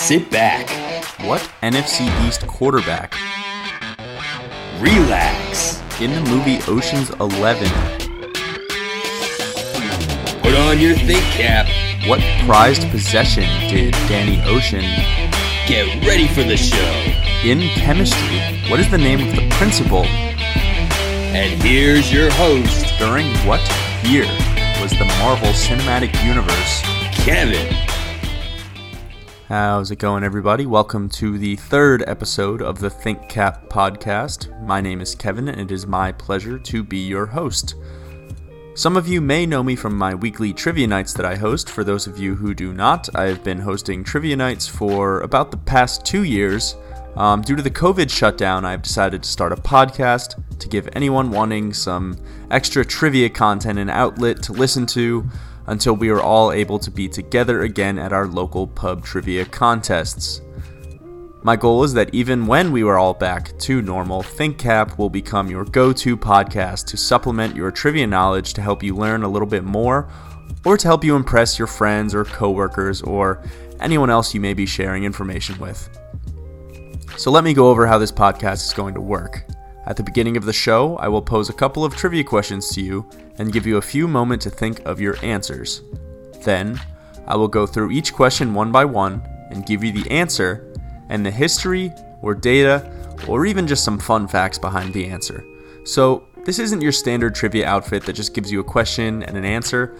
Sit 0.00 0.30
back, 0.30 0.68
What 1.20 1.40
NFC 1.62 2.08
East 2.26 2.46
quarterback 2.46 3.14
relax, 4.80 5.80
in 6.00 6.10
the 6.12 6.22
movie 6.30 6.58
Ocean's 6.66 7.10
11? 7.20 7.68
put 10.42 10.54
on 10.56 10.78
your 10.80 10.94
think 10.96 11.22
cap, 11.36 11.66
What 12.08 12.20
prized 12.46 12.88
possession 12.90 13.44
did 13.68 13.92
Danny 14.08 14.42
Ocean 14.46 14.80
get 15.68 15.86
ready 16.06 16.26
for 16.28 16.42
the 16.42 16.56
show. 16.56 16.92
in 17.44 17.60
chemistry? 17.80 18.40
What 18.68 18.80
is 18.80 18.90
the 18.90 18.98
name 18.98 19.20
of 19.28 19.34
the 19.36 19.48
principal? 19.56 20.04
And 20.04 21.62
here's 21.62 22.12
your 22.12 22.30
host, 22.32 22.86
During 22.98 23.26
what 23.46 23.60
year 24.04 24.26
was 24.80 24.90
the 24.92 25.04
Marvel 25.20 25.50
Cinematic 25.52 26.12
Universe? 26.24 26.82
Kevin. 27.24 27.76
How's 29.50 29.90
it 29.90 29.98
going, 29.98 30.22
everybody? 30.22 30.64
Welcome 30.64 31.08
to 31.08 31.36
the 31.36 31.56
third 31.56 32.04
episode 32.06 32.62
of 32.62 32.78
the 32.78 32.88
Think 32.88 33.28
Cap 33.28 33.68
podcast. 33.68 34.48
My 34.64 34.80
name 34.80 35.00
is 35.00 35.16
Kevin, 35.16 35.48
and 35.48 35.60
it 35.60 35.72
is 35.72 35.88
my 35.88 36.12
pleasure 36.12 36.56
to 36.56 36.84
be 36.84 36.98
your 36.98 37.26
host. 37.26 37.74
Some 38.76 38.96
of 38.96 39.08
you 39.08 39.20
may 39.20 39.46
know 39.46 39.64
me 39.64 39.74
from 39.74 39.98
my 39.98 40.14
weekly 40.14 40.52
trivia 40.52 40.86
nights 40.86 41.12
that 41.14 41.26
I 41.26 41.34
host. 41.34 41.68
For 41.68 41.82
those 41.82 42.06
of 42.06 42.16
you 42.16 42.36
who 42.36 42.54
do 42.54 42.72
not, 42.72 43.08
I 43.16 43.24
have 43.24 43.42
been 43.42 43.58
hosting 43.58 44.04
trivia 44.04 44.36
nights 44.36 44.68
for 44.68 45.18
about 45.22 45.50
the 45.50 45.56
past 45.56 46.04
two 46.04 46.22
years. 46.22 46.76
Um, 47.16 47.42
due 47.42 47.56
to 47.56 47.62
the 47.62 47.72
COVID 47.72 48.08
shutdown, 48.08 48.64
I've 48.64 48.82
decided 48.82 49.24
to 49.24 49.28
start 49.28 49.50
a 49.50 49.56
podcast 49.56 50.40
to 50.60 50.68
give 50.68 50.88
anyone 50.92 51.32
wanting 51.32 51.72
some 51.72 52.16
extra 52.52 52.84
trivia 52.84 53.28
content 53.28 53.80
an 53.80 53.90
outlet 53.90 54.44
to 54.44 54.52
listen 54.52 54.86
to 54.86 55.28
until 55.70 55.94
we 55.94 56.08
are 56.08 56.20
all 56.20 56.50
able 56.50 56.80
to 56.80 56.90
be 56.90 57.08
together 57.08 57.62
again 57.62 57.96
at 57.96 58.12
our 58.12 58.26
local 58.26 58.66
pub 58.66 59.04
trivia 59.04 59.44
contests. 59.44 60.42
My 61.44 61.54
goal 61.54 61.84
is 61.84 61.94
that 61.94 62.12
even 62.12 62.44
when 62.44 62.72
we 62.72 62.82
are 62.82 62.98
all 62.98 63.14
back 63.14 63.56
to 63.60 63.80
normal, 63.80 64.20
ThinkCap 64.20 64.98
will 64.98 65.08
become 65.08 65.48
your 65.48 65.64
go 65.64 65.92
to 65.92 66.16
podcast 66.16 66.86
to 66.86 66.96
supplement 66.96 67.54
your 67.54 67.70
trivia 67.70 68.06
knowledge 68.08 68.52
to 68.54 68.62
help 68.62 68.82
you 68.82 68.96
learn 68.96 69.22
a 69.22 69.28
little 69.28 69.46
bit 69.46 69.62
more 69.62 70.08
or 70.64 70.76
to 70.76 70.88
help 70.88 71.04
you 71.04 71.14
impress 71.14 71.56
your 71.56 71.68
friends 71.68 72.16
or 72.16 72.24
coworkers 72.24 73.00
or 73.00 73.40
anyone 73.78 74.10
else 74.10 74.34
you 74.34 74.40
may 74.40 74.54
be 74.54 74.66
sharing 74.66 75.04
information 75.04 75.56
with. 75.60 75.88
So 77.16 77.30
let 77.30 77.44
me 77.44 77.54
go 77.54 77.70
over 77.70 77.86
how 77.86 77.96
this 77.96 78.12
podcast 78.12 78.66
is 78.66 78.72
going 78.72 78.94
to 78.94 79.00
work. 79.00 79.44
At 79.86 79.96
the 79.96 80.02
beginning 80.02 80.36
of 80.36 80.44
the 80.44 80.52
show, 80.52 80.96
I 80.96 81.06
will 81.06 81.22
pose 81.22 81.48
a 81.48 81.54
couple 81.54 81.84
of 81.84 81.94
trivia 81.94 82.24
questions 82.24 82.68
to 82.70 82.82
you 82.82 83.08
and 83.40 83.54
give 83.54 83.66
you 83.66 83.78
a 83.78 83.82
few 83.82 84.06
moments 84.06 84.44
to 84.44 84.50
think 84.50 84.80
of 84.84 85.00
your 85.00 85.16
answers. 85.24 85.80
Then, 86.44 86.78
I 87.26 87.36
will 87.36 87.48
go 87.48 87.66
through 87.66 87.90
each 87.90 88.12
question 88.12 88.52
one 88.52 88.70
by 88.70 88.84
one 88.84 89.22
and 89.50 89.64
give 89.64 89.82
you 89.82 89.92
the 89.92 90.08
answer 90.10 90.74
and 91.08 91.24
the 91.24 91.30
history 91.30 91.90
or 92.20 92.34
data 92.34 92.92
or 93.26 93.46
even 93.46 93.66
just 93.66 93.82
some 93.82 93.98
fun 93.98 94.28
facts 94.28 94.58
behind 94.58 94.92
the 94.92 95.06
answer. 95.06 95.42
So, 95.84 96.26
this 96.44 96.58
isn't 96.58 96.82
your 96.82 96.92
standard 96.92 97.34
trivia 97.34 97.66
outfit 97.66 98.04
that 98.04 98.12
just 98.14 98.34
gives 98.34 98.52
you 98.52 98.60
a 98.60 98.64
question 98.64 99.22
and 99.22 99.36
an 99.36 99.44
answer. 99.44 99.96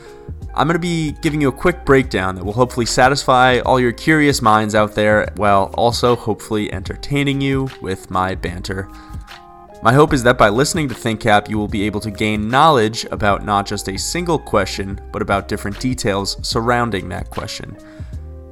I'm 0.54 0.66
going 0.66 0.74
to 0.74 0.78
be 0.78 1.12
giving 1.22 1.40
you 1.40 1.48
a 1.48 1.52
quick 1.52 1.84
breakdown 1.84 2.34
that 2.34 2.44
will 2.44 2.52
hopefully 2.52 2.86
satisfy 2.86 3.60
all 3.60 3.80
your 3.80 3.92
curious 3.92 4.42
minds 4.42 4.74
out 4.74 4.94
there 4.94 5.32
while 5.36 5.70
also 5.74 6.14
hopefully 6.14 6.72
entertaining 6.72 7.40
you 7.40 7.70
with 7.80 8.10
my 8.10 8.34
banter. 8.34 8.90
My 9.82 9.94
hope 9.94 10.12
is 10.12 10.22
that 10.24 10.36
by 10.36 10.50
listening 10.50 10.90
to 10.90 10.94
ThinkCap, 10.94 11.48
you 11.48 11.56
will 11.56 11.66
be 11.66 11.84
able 11.84 12.00
to 12.00 12.10
gain 12.10 12.50
knowledge 12.50 13.06
about 13.10 13.46
not 13.46 13.64
just 13.64 13.88
a 13.88 13.98
single 13.98 14.38
question, 14.38 15.00
but 15.10 15.22
about 15.22 15.48
different 15.48 15.80
details 15.80 16.36
surrounding 16.46 17.08
that 17.08 17.30
question. 17.30 17.74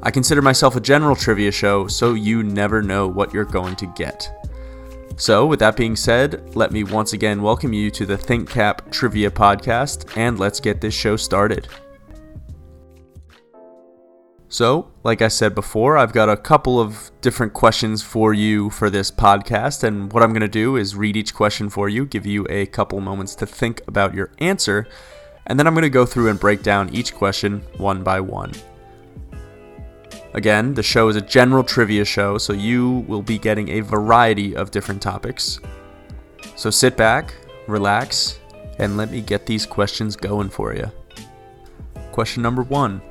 I 0.03 0.11
consider 0.11 0.41
myself 0.41 0.75
a 0.75 0.81
general 0.81 1.15
trivia 1.15 1.53
show, 1.53 1.87
so 1.87 2.15
you 2.15 2.43
never 2.43 2.81
know 2.81 3.07
what 3.07 3.35
you're 3.35 3.45
going 3.45 3.77
to 3.77 3.93
get. 3.95 4.33
So, 5.19 5.45
with 5.45 5.59
that 5.59 5.77
being 5.77 5.97
said, 5.97 6.57
let 6.57 6.73
me 6.73 6.83
once 6.83 7.13
again 7.13 7.43
welcome 7.43 7.75
you 7.75 7.91
to 7.91 8.07
the 8.07 8.17
ThinkCap 8.17 8.91
Trivia 8.91 9.31
Podcast, 9.31 10.17
and 10.17 10.39
let's 10.39 10.61
get 10.61 10.81
this 10.81 10.95
show 10.95 11.17
started. 11.17 11.69
So, 14.51 14.91
like 15.05 15.21
I 15.21 15.29
said 15.29 15.55
before, 15.55 15.99
I've 15.99 16.15
got 16.15 16.31
a 16.31 16.37
couple 16.37 16.81
of 16.81 17.11
different 17.21 17.53
questions 17.53 18.03
for 18.03 18.33
you 18.33 18.71
for 18.71 18.89
this 18.89 19.11
podcast, 19.11 19.85
and 19.85 20.11
what 20.11 20.23
I'm 20.23 20.31
going 20.31 20.41
to 20.41 20.49
do 20.49 20.77
is 20.77 20.97
read 20.97 21.19
each 21.19 21.35
question 21.35 21.69
for 21.69 21.91
you, 21.91 22.07
give 22.07 22.25
you 22.25 22.47
a 22.49 22.65
couple 22.65 22.99
moments 23.01 23.35
to 23.37 23.47
think 23.47 23.83
about 23.87 24.15
your 24.15 24.31
answer, 24.39 24.89
and 25.47 25.59
then 25.59 25.67
I'm 25.67 25.75
going 25.75 25.83
to 25.83 25.91
go 25.91 26.07
through 26.07 26.31
and 26.31 26.41
break 26.41 26.63
down 26.63 26.95
each 26.95 27.15
question 27.15 27.63
one 27.77 28.03
by 28.03 28.21
one. 28.21 28.53
Again, 30.33 30.73
the 30.73 30.83
show 30.83 31.09
is 31.09 31.17
a 31.17 31.21
general 31.21 31.63
trivia 31.63 32.07
show, 32.07 32.39
so 32.39 32.55
you 32.55 33.05
will 33.07 33.23
be 33.23 33.39
getting 33.39 33.69
a 33.69 33.81
variety 33.81 34.57
of 34.57 34.71
different 34.71 35.03
topics. 35.03 35.61
So 36.57 36.71
sit 36.71 36.97
back, 36.97 37.35
relax, 37.67 38.39
and 38.79 38.97
let 38.97 39.11
me 39.11 39.21
get 39.21 39.45
these 39.45 39.67
questions 39.67 40.17
going 40.17 40.49
for 40.49 40.75
you. 40.75 40.91
Question 42.13 42.43
number 42.43 42.63
one 42.63 43.03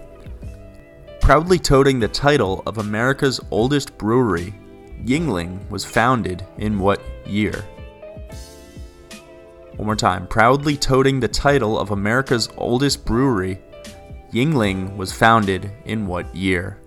Proudly 1.27 1.59
toting 1.59 1.99
the 1.99 2.07
title 2.07 2.63
of 2.65 2.77
America's 2.77 3.41
oldest 3.51 3.97
brewery, 3.97 4.53
Yuengling 5.03 5.69
was 5.69 5.83
founded 5.83 6.45
in 6.57 6.79
what 6.79 7.01
year? 7.25 7.65
One 9.75 9.87
more 9.87 9.95
time. 9.97 10.25
Proudly 10.27 10.77
toting 10.77 11.19
the 11.19 11.27
title 11.27 11.77
of 11.77 11.91
America's 11.91 12.47
oldest 12.55 13.03
brewery, 13.03 13.59
Yuengling 14.31 14.95
was 14.95 15.11
founded 15.11 15.69
in 15.83 16.07
what 16.07 16.33
year? 16.33 16.79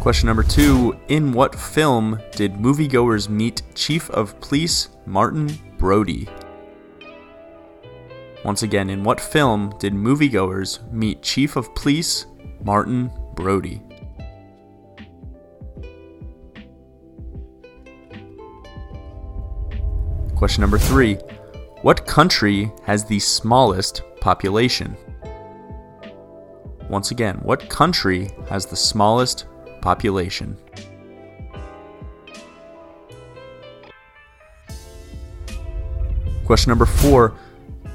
Question 0.00 0.28
number 0.28 0.42
two 0.42 0.98
In 1.08 1.34
what 1.34 1.54
film 1.54 2.18
did 2.34 2.54
moviegoers 2.54 3.28
meet 3.28 3.60
Chief 3.74 4.08
of 4.08 4.40
Police 4.40 4.88
Martin 5.04 5.50
Brody? 5.76 6.26
Once 8.44 8.64
again, 8.64 8.90
in 8.90 9.04
what 9.04 9.20
film 9.20 9.72
did 9.78 9.92
moviegoers 9.92 10.80
meet 10.92 11.22
Chief 11.22 11.54
of 11.54 11.72
Police 11.76 12.26
Martin 12.64 13.08
Brody? 13.36 13.80
Question 20.34 20.60
number 20.60 20.78
three 20.78 21.14
What 21.82 22.04
country 22.04 22.72
has 22.82 23.04
the 23.04 23.20
smallest 23.20 24.02
population? 24.20 24.96
Once 26.88 27.12
again, 27.12 27.36
what 27.42 27.70
country 27.70 28.28
has 28.48 28.66
the 28.66 28.76
smallest 28.76 29.46
population? 29.80 30.58
Question 36.44 36.70
number 36.70 36.86
four 36.86 37.34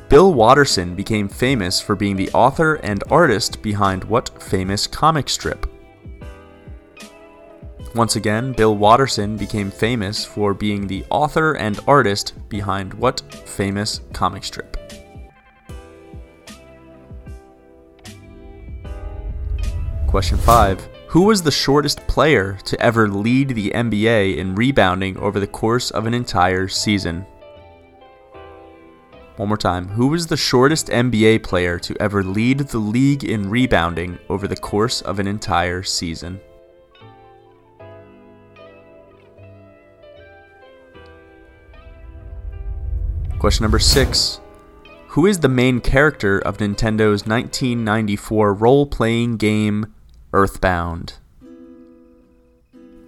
Bill 0.10 0.34
Watterson 0.34 0.96
became 0.96 1.28
famous 1.28 1.82
for 1.82 1.94
being 1.94 2.16
the 2.16 2.30
author 2.30 2.76
and 2.76 3.04
artist 3.12 3.62
behind 3.62 4.06
what 4.06 4.42
famous 4.42 4.88
comic 4.88 5.28
strip? 5.28 5.66
Once 7.94 8.16
again, 8.16 8.54
Bill 8.54 8.78
Watterson 8.78 9.36
became 9.36 9.70
famous 9.70 10.24
for 10.24 10.54
being 10.54 10.88
the 10.88 11.04
author 11.10 11.58
and 11.58 11.82
artist 11.88 12.36
behind 12.48 12.94
what 12.94 13.20
famous 13.46 14.00
comic 14.14 14.46
strip? 14.46 14.78
Question 20.08 20.38
5. 20.38 20.88
Who 21.08 21.24
was 21.24 21.44
the 21.44 21.52
shortest 21.52 22.00
player 22.08 22.58
to 22.64 22.80
ever 22.80 23.10
lead 23.10 23.50
the 23.50 23.72
NBA 23.72 24.38
in 24.38 24.56
rebounding 24.56 25.18
over 25.18 25.42
the 25.42 25.48
course 25.48 25.92
of 25.92 26.06
an 26.06 26.14
entire 26.14 26.70
season? 26.70 27.26
One 29.38 29.50
more 29.50 29.58
time. 29.58 29.90
Who 29.90 30.08
was 30.08 30.26
the 30.26 30.36
shortest 30.36 30.88
NBA 30.88 31.44
player 31.44 31.78
to 31.80 31.96
ever 32.02 32.24
lead 32.24 32.58
the 32.58 32.80
league 32.80 33.24
in 33.24 33.52
rebounding 33.52 34.18
over 34.30 34.48
the 34.48 34.56
course 34.56 35.02
of 35.02 35.20
an 35.20 35.28
entire 35.28 35.84
season? 35.84 36.42
Question 43.38 43.64
number 43.64 43.78
six. 43.78 44.42
Who 45.10 45.28
is 45.28 45.40
the 45.40 45.50
main 45.50 45.82
character 45.82 46.40
of 46.40 46.58
Nintendo's 46.58 47.28
1994 47.28 48.56
role 48.56 48.88
playing 48.88 49.38
game 49.38 49.94
Earthbound? 50.34 51.14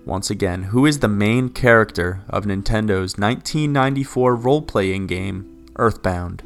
Once 0.05 0.29
again, 0.29 0.63
who 0.63 0.85
is 0.85 0.99
the 0.99 1.07
main 1.07 1.49
character 1.49 2.21
of 2.29 2.45
Nintendo's 2.45 3.17
1994 3.17 4.35
role 4.35 4.61
playing 4.61 5.07
game 5.07 5.58
Earthbound? 5.79 6.43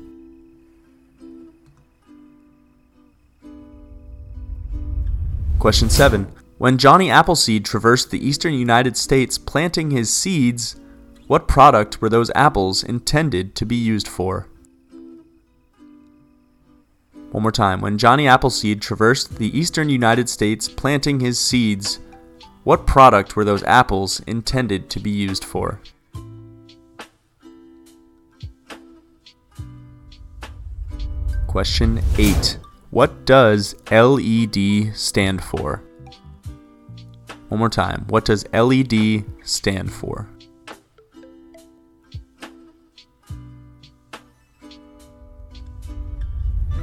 Question 5.60 5.90
7. 5.90 6.32
When 6.58 6.78
Johnny 6.78 7.10
Appleseed 7.10 7.66
traversed 7.66 8.12
the 8.12 8.26
eastern 8.26 8.54
United 8.54 8.96
States 8.96 9.38
planting 9.38 9.92
his 9.92 10.14
seeds, 10.14 10.76
what 11.28 11.48
product 11.48 12.02
were 12.02 12.10
those 12.10 12.32
apples 12.36 12.84
intended 12.84 13.56
to 13.56 13.66
be 13.66 13.76
used 13.76 14.08
for? 14.08 14.48
One 17.32 17.42
more 17.42 17.52
time. 17.52 17.82
When 17.82 17.98
Johnny 17.98 18.28
Appleseed 18.28 18.82
traversed 18.82 19.38
the 19.38 19.58
eastern 19.58 19.90
United 19.90 20.30
States 20.30 20.70
planting 20.70 21.20
his 21.20 21.40
seeds, 21.40 22.00
what 22.64 22.86
product 22.86 23.36
were 23.36 23.44
those 23.44 23.64
apples 23.64 24.22
intended 24.28 24.90
to 24.92 25.00
be 25.00 25.10
used 25.10 25.44
for? 25.44 25.80
Question 31.54 32.02
8. 32.18 32.58
What 32.90 33.26
does 33.26 33.76
LED 33.92 34.98
stand 34.98 35.44
for? 35.44 35.84
One 37.50 37.60
more 37.60 37.70
time. 37.70 38.06
What 38.08 38.26
does 38.26 38.44
LED 38.52 39.24
stand 39.44 39.94
for? 39.94 40.28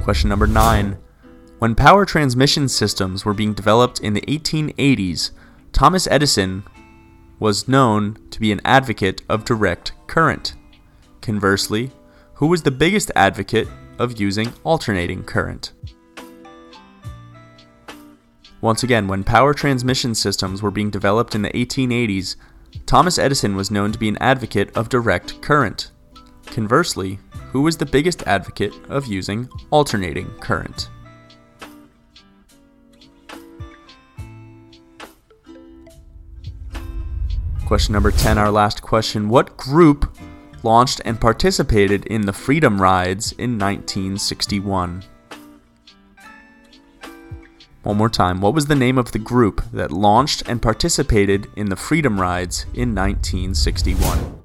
Question 0.03 0.29
number 0.29 0.47
9. 0.47 0.97
When 1.59 1.75
power 1.75 2.05
transmission 2.05 2.69
systems 2.69 3.25
were 3.25 3.33
being 3.33 3.53
developed 3.53 3.99
in 3.99 4.13
the 4.13 4.21
1880s, 4.21 5.31
Thomas 5.73 6.07
Edison 6.07 6.63
was 7.39 7.67
known 7.67 8.17
to 8.29 8.39
be 8.39 8.53
an 8.53 8.61
advocate 8.63 9.21
of 9.27 9.43
direct 9.43 9.91
current. 10.07 10.53
Conversely, 11.19 11.91
who 12.35 12.47
was 12.47 12.63
the 12.63 12.71
biggest 12.71 13.11
advocate 13.17 13.67
of 13.99 14.19
using 14.19 14.53
alternating 14.63 15.23
current? 15.23 15.73
Once 18.61 18.83
again, 18.83 19.07
when 19.07 19.23
power 19.23 19.53
transmission 19.53 20.13
systems 20.13 20.61
were 20.61 20.69
being 20.69 20.91
developed 20.91 21.33
in 21.33 21.41
the 21.41 21.49
1880s, 21.49 22.35
Thomas 22.85 23.17
Edison 23.17 23.55
was 23.55 23.71
known 23.71 23.91
to 23.91 23.97
be 23.97 24.07
an 24.07 24.17
advocate 24.17 24.75
of 24.77 24.89
direct 24.89 25.41
current. 25.41 25.91
Conversely, 26.45 27.19
who 27.51 27.61
was 27.61 27.77
the 27.77 27.85
biggest 27.85 28.21
advocate 28.23 28.73
of 28.87 29.07
using 29.07 29.49
alternating 29.71 30.27
current? 30.39 30.89
Question 37.65 37.93
number 37.93 38.11
10, 38.11 38.37
our 38.37 38.51
last 38.51 38.81
question. 38.81 39.29
What 39.29 39.55
group 39.55 40.15
launched 40.63 41.01
and 41.05 41.19
participated 41.19 42.05
in 42.05 42.21
the 42.21 42.33
Freedom 42.33 42.81
Rides 42.81 43.31
in 43.33 43.57
1961? 43.57 45.03
One 47.83 47.97
more 47.97 48.09
time. 48.09 48.41
What 48.41 48.53
was 48.53 48.67
the 48.67 48.75
name 48.75 48.97
of 48.97 49.11
the 49.11 49.19
group 49.19 49.63
that 49.71 49.91
launched 49.91 50.47
and 50.47 50.61
participated 50.61 51.47
in 51.55 51.69
the 51.69 51.75
Freedom 51.75 52.21
Rides 52.21 52.65
in 52.75 52.93
1961? 52.93 54.43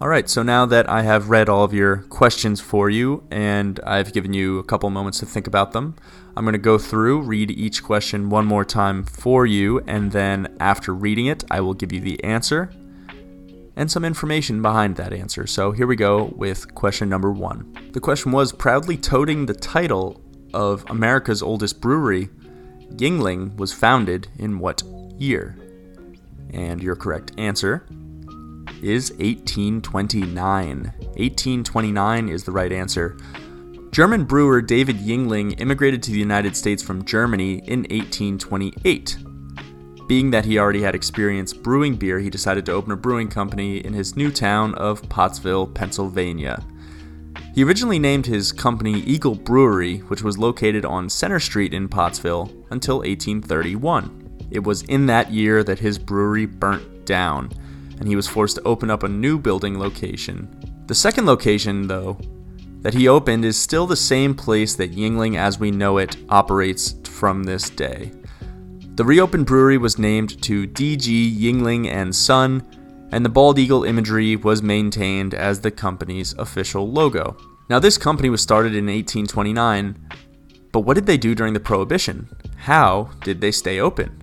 All 0.00 0.08
right, 0.08 0.28
so 0.28 0.42
now 0.42 0.66
that 0.66 0.90
I 0.90 1.02
have 1.02 1.30
read 1.30 1.48
all 1.48 1.64
of 1.64 1.72
your 1.72 1.98
questions 1.98 2.60
for 2.60 2.90
you 2.90 3.22
and 3.30 3.80
I've 3.86 4.12
given 4.12 4.34
you 4.34 4.58
a 4.58 4.64
couple 4.64 4.90
moments 4.90 5.20
to 5.20 5.26
think 5.26 5.46
about 5.46 5.72
them, 5.72 5.94
I'm 6.36 6.44
going 6.44 6.52
to 6.52 6.58
go 6.58 6.76
through, 6.76 7.22
read 7.22 7.50
each 7.52 7.82
question 7.82 8.28
one 8.28 8.44
more 8.44 8.64
time 8.64 9.04
for 9.04 9.46
you, 9.46 9.80
and 9.86 10.12
then 10.12 10.56
after 10.60 10.92
reading 10.92 11.26
it, 11.26 11.44
I 11.50 11.60
will 11.60 11.74
give 11.74 11.92
you 11.92 12.00
the 12.00 12.22
answer 12.22 12.70
and 13.76 13.90
some 13.90 14.04
information 14.04 14.62
behind 14.62 14.96
that 14.96 15.12
answer. 15.12 15.46
So 15.46 15.72
here 15.72 15.86
we 15.86 15.96
go 15.96 16.32
with 16.36 16.74
question 16.74 17.08
number 17.08 17.30
one. 17.30 17.90
The 17.92 18.00
question 18.00 18.32
was 18.32 18.52
proudly 18.52 18.96
toting 18.96 19.46
the 19.46 19.54
title 19.54 20.20
of 20.54 20.84
America's 20.88 21.42
oldest 21.42 21.80
brewery, 21.80 22.30
Yuengling 22.96 23.56
was 23.56 23.72
founded 23.72 24.28
in 24.38 24.58
what 24.58 24.82
year? 25.18 25.58
And 26.52 26.82
your 26.82 26.94
correct 26.94 27.32
answer 27.36 27.84
is 28.82 29.10
1829. 29.12 30.84
1829 30.84 32.28
is 32.28 32.44
the 32.44 32.52
right 32.52 32.72
answer. 32.72 33.16
German 33.90 34.24
brewer 34.24 34.60
David 34.60 34.96
Yuengling 34.96 35.60
immigrated 35.60 36.02
to 36.04 36.10
the 36.10 36.18
United 36.18 36.56
States 36.56 36.82
from 36.82 37.04
Germany 37.04 37.58
in 37.66 37.80
1828. 37.80 39.16
Being 40.06 40.30
that 40.32 40.44
he 40.44 40.58
already 40.58 40.82
had 40.82 40.94
experience 40.94 41.54
brewing 41.54 41.96
beer, 41.96 42.18
he 42.18 42.28
decided 42.28 42.66
to 42.66 42.72
open 42.72 42.92
a 42.92 42.96
brewing 42.96 43.28
company 43.28 43.78
in 43.78 43.94
his 43.94 44.16
new 44.16 44.30
town 44.30 44.74
of 44.74 45.08
Pottsville, 45.08 45.66
Pennsylvania. 45.68 46.62
He 47.54 47.64
originally 47.64 47.98
named 47.98 48.26
his 48.26 48.52
company 48.52 49.00
Eagle 49.00 49.34
Brewery, 49.34 49.98
which 49.98 50.22
was 50.22 50.36
located 50.36 50.84
on 50.84 51.08
Center 51.08 51.40
Street 51.40 51.72
in 51.72 51.88
Pottsville, 51.88 52.52
until 52.70 52.98
1831. 52.98 54.48
It 54.50 54.62
was 54.62 54.82
in 54.82 55.06
that 55.06 55.32
year 55.32 55.64
that 55.64 55.78
his 55.78 55.98
brewery 55.98 56.46
burnt 56.46 57.06
down, 57.06 57.50
and 57.98 58.06
he 58.06 58.16
was 58.16 58.28
forced 58.28 58.56
to 58.56 58.62
open 58.64 58.90
up 58.90 59.04
a 59.04 59.08
new 59.08 59.38
building 59.38 59.78
location. 59.78 60.48
The 60.86 60.94
second 60.94 61.24
location, 61.24 61.86
though, 61.86 62.18
that 62.82 62.92
he 62.94 63.08
opened 63.08 63.44
is 63.46 63.56
still 63.56 63.86
the 63.86 63.96
same 63.96 64.34
place 64.34 64.74
that 64.74 64.92
Yuengling 64.92 65.38
as 65.38 65.58
we 65.58 65.70
know 65.70 65.96
it 65.96 66.16
operates 66.28 66.94
from 67.04 67.44
this 67.44 67.70
day. 67.70 68.12
The 68.96 69.04
reopened 69.04 69.46
brewery 69.46 69.76
was 69.76 69.98
named 69.98 70.40
to 70.42 70.66
D.G. 70.66 71.36
Yuengling 71.36 71.88
and 71.88 72.14
Son, 72.14 72.62
and 73.10 73.24
the 73.24 73.28
bald 73.28 73.58
eagle 73.58 73.82
imagery 73.82 74.36
was 74.36 74.62
maintained 74.62 75.34
as 75.34 75.60
the 75.60 75.72
company's 75.72 76.32
official 76.34 76.88
logo. 76.88 77.36
Now, 77.68 77.80
this 77.80 77.98
company 77.98 78.30
was 78.30 78.40
started 78.40 78.72
in 78.72 78.86
1829, 78.86 79.98
but 80.70 80.82
what 80.82 80.94
did 80.94 81.06
they 81.06 81.16
do 81.16 81.34
during 81.34 81.54
the 81.54 81.58
Prohibition? 81.60 82.28
How 82.56 83.10
did 83.24 83.40
they 83.40 83.50
stay 83.50 83.80
open? 83.80 84.16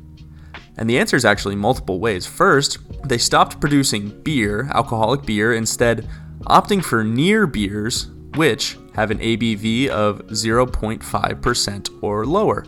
And 0.78 0.90
the 0.90 1.00
answer 1.00 1.18
is 1.18 1.26
actually 1.26 1.58
multiple 1.58 2.00
ways. 2.00 2.26
First, 2.26 2.78
they 3.06 3.18
stopped 3.18 3.60
producing 3.60 4.22
beer, 4.24 4.70
alcoholic 4.74 5.24
beer, 5.24 5.54
instead 5.54 6.08
opting 6.44 6.82
for 6.82 7.04
near 7.04 7.46
beers 7.46 8.08
which 8.36 8.78
have 8.96 9.12
an 9.12 9.20
ABV 9.20 9.90
of 9.90 10.22
0.5% 10.28 12.04
or 12.04 12.26
lower. 12.26 12.66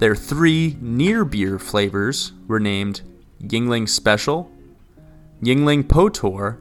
Their 0.00 0.16
three 0.16 0.78
near 0.80 1.26
beer 1.26 1.58
flavors 1.58 2.32
were 2.48 2.58
named 2.58 3.02
Yuengling 3.42 3.86
Special, 3.86 4.50
Yuengling 5.42 5.84
Potor, 5.84 6.56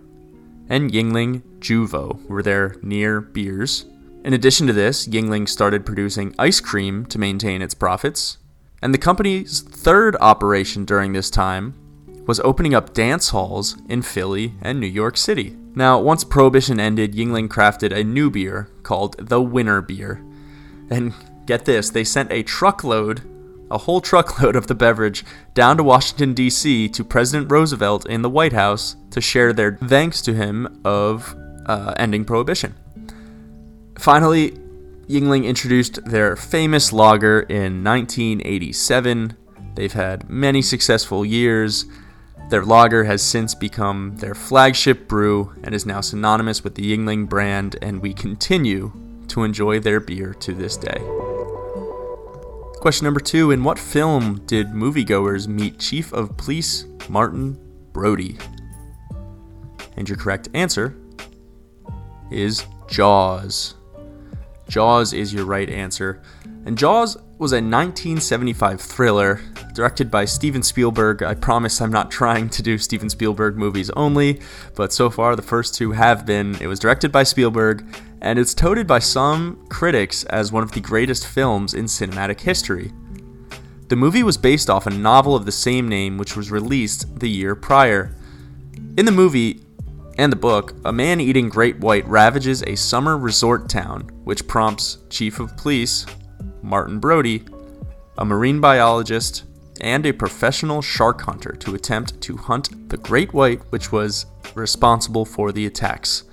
and 0.67 0.91
Yuengling 0.91 1.41
Juvo 1.59 2.27
were 2.27 2.43
their 2.43 2.75
near 2.81 3.21
beers. 3.21 3.85
In 4.25 4.33
addition 4.33 4.67
to 4.67 4.73
this, 4.73 5.07
Yuengling 5.07 5.47
started 5.47 5.85
producing 5.85 6.35
ice 6.37 6.59
cream 6.59 7.05
to 7.05 7.17
maintain 7.17 7.61
its 7.61 7.73
profits. 7.73 8.39
And 8.81 8.93
the 8.93 8.97
company's 8.97 9.61
third 9.61 10.17
operation 10.19 10.83
during 10.83 11.13
this 11.13 11.29
time 11.29 11.75
was 12.27 12.41
opening 12.41 12.73
up 12.73 12.93
dance 12.93 13.29
halls 13.29 13.77
in 13.87 14.01
Philly 14.01 14.55
and 14.61 14.81
New 14.81 14.87
York 14.87 15.15
City. 15.15 15.55
Now, 15.75 15.97
once 15.97 16.25
Prohibition 16.25 16.77
ended, 16.77 17.13
Yuengling 17.13 17.47
crafted 17.47 17.95
a 17.95 18.03
new 18.03 18.29
beer 18.29 18.69
called 18.83 19.15
the 19.29 19.41
Winter 19.41 19.81
Beer. 19.81 20.21
And 20.89 21.13
get 21.49 21.65
this, 21.65 21.89
they 21.89 22.03
sent 22.03 22.31
a 22.31 22.43
truckload, 22.43 23.23
a 23.71 23.79
whole 23.79 24.01
truckload 24.01 24.55
of 24.55 24.67
the 24.67 24.75
beverage 24.75 25.25
down 25.55 25.77
to 25.77 25.83
Washington, 25.83 26.35
D.C. 26.35 26.87
to 26.89 27.03
President 27.03 27.51
Roosevelt 27.51 28.05
in 28.05 28.21
the 28.21 28.29
White 28.29 28.53
House 28.53 28.95
to 29.09 29.19
share 29.19 29.51
their 29.51 29.75
thanks 29.75 30.21
to 30.21 30.35
him 30.35 30.79
of 30.85 31.35
uh, 31.65 31.95
ending 31.97 32.23
Prohibition. 32.23 32.75
Finally, 33.97 34.51
Yuengling 35.07 35.43
introduced 35.43 36.05
their 36.05 36.35
famous 36.35 36.93
lager 36.93 37.39
in 37.39 37.83
1987. 37.83 39.35
They've 39.73 39.91
had 39.91 40.29
many 40.29 40.61
successful 40.61 41.25
years. 41.25 41.85
Their 42.51 42.63
lager 42.63 43.05
has 43.05 43.23
since 43.23 43.55
become 43.55 44.17
their 44.17 44.35
flagship 44.35 45.07
brew 45.07 45.55
and 45.63 45.73
is 45.73 45.87
now 45.87 46.01
synonymous 46.01 46.63
with 46.63 46.75
the 46.75 46.83
Yuengling 46.83 47.27
brand, 47.27 47.75
and 47.81 48.03
we 48.03 48.13
continue 48.13 48.91
to 49.29 49.43
enjoy 49.43 49.79
their 49.79 49.99
beer 49.99 50.35
to 50.35 50.53
this 50.53 50.77
day. 50.77 51.28
Question 52.79 53.03
number 53.03 53.19
two 53.19 53.51
In 53.51 53.65
what 53.65 53.77
film 53.77 54.41
did 54.45 54.67
moviegoers 54.67 55.49
meet 55.49 55.79
Chief 55.79 56.13
of 56.13 56.37
Police 56.37 56.85
Martin 57.09 57.59
Brody? 57.91 58.37
And 59.97 60.07
your 60.07 60.17
correct 60.17 60.47
answer 60.53 60.95
is 62.31 62.65
Jaws. 62.87 63.75
Jaws 64.69 65.11
is 65.11 65.33
your 65.33 65.43
right 65.43 65.69
answer. 65.69 66.23
And 66.65 66.77
Jaws 66.77 67.15
was 67.37 67.53
a 67.53 67.55
1975 67.55 68.81
thriller 68.81 69.41
directed 69.73 70.11
by 70.11 70.25
Steven 70.25 70.61
Spielberg. 70.61 71.23
I 71.23 71.33
promise 71.33 71.79
I'm 71.79 71.91
not 71.91 72.11
trying 72.11 72.49
to 72.49 72.61
do 72.61 72.77
Steven 72.77 73.09
Spielberg 73.09 73.57
movies 73.57 73.89
only, 73.91 74.41
but 74.75 74.91
so 74.91 75.09
far 75.09 75.35
the 75.35 75.41
first 75.41 75.73
two 75.73 75.91
have 75.91 76.25
been. 76.25 76.55
It 76.61 76.67
was 76.67 76.79
directed 76.79 77.11
by 77.11 77.23
Spielberg, 77.23 77.85
and 78.21 78.37
it's 78.37 78.53
touted 78.53 78.87
by 78.87 78.99
some 78.99 79.65
critics 79.69 80.25
as 80.25 80.51
one 80.51 80.63
of 80.63 80.73
the 80.73 80.81
greatest 80.81 81.25
films 81.25 81.73
in 81.73 81.85
cinematic 81.85 82.41
history. 82.41 82.91
The 83.87 83.95
movie 83.95 84.21
was 84.23 84.37
based 84.37 84.69
off 84.69 84.85
a 84.85 84.91
novel 84.91 85.35
of 85.35 85.45
the 85.45 85.51
same 85.51 85.87
name, 85.87 86.17
which 86.17 86.35
was 86.35 86.51
released 86.51 87.19
the 87.19 87.29
year 87.29 87.55
prior. 87.55 88.13
In 88.97 89.05
the 89.05 89.11
movie 89.11 89.63
and 90.17 90.31
the 90.31 90.35
book, 90.35 90.75
a 90.83 90.91
man 90.91 91.21
eating 91.21 91.47
great 91.47 91.79
white 91.79 92.05
ravages 92.05 92.61
a 92.63 92.75
summer 92.75 93.17
resort 93.17 93.69
town, 93.69 94.01
which 94.25 94.45
prompts 94.47 94.97
Chief 95.09 95.39
of 95.39 95.55
Police 95.55 96.05
Martin 96.61 96.99
Brody, 96.99 97.43
a 98.17 98.25
marine 98.25 98.59
biologist, 98.59 99.43
and 99.81 100.05
a 100.05 100.11
professional 100.11 100.81
shark 100.81 101.21
hunter 101.21 101.53
to 101.53 101.75
attempt 101.75 102.19
to 102.21 102.37
hunt 102.37 102.89
the 102.89 102.97
great 102.97 103.33
white 103.33 103.61
which 103.71 103.91
was 103.91 104.25
responsible 104.55 105.25
for 105.25 105.51
the 105.51 105.65
attacks. 105.65 106.23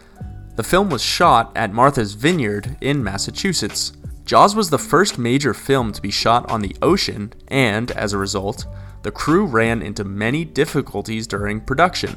The 0.56 0.62
film 0.62 0.90
was 0.90 1.02
shot 1.02 1.52
at 1.54 1.72
Martha's 1.72 2.14
Vineyard 2.14 2.76
in 2.80 3.04
Massachusetts. 3.04 3.92
Jaws 4.24 4.56
was 4.56 4.70
the 4.70 4.78
first 4.78 5.18
major 5.18 5.54
film 5.54 5.92
to 5.92 6.02
be 6.02 6.10
shot 6.10 6.50
on 6.50 6.60
the 6.60 6.74
ocean, 6.82 7.32
and, 7.48 7.90
as 7.92 8.12
a 8.12 8.18
result, 8.18 8.66
the 9.02 9.12
crew 9.12 9.46
ran 9.46 9.82
into 9.82 10.02
many 10.02 10.44
difficulties 10.44 11.26
during 11.26 11.60
production. 11.60 12.16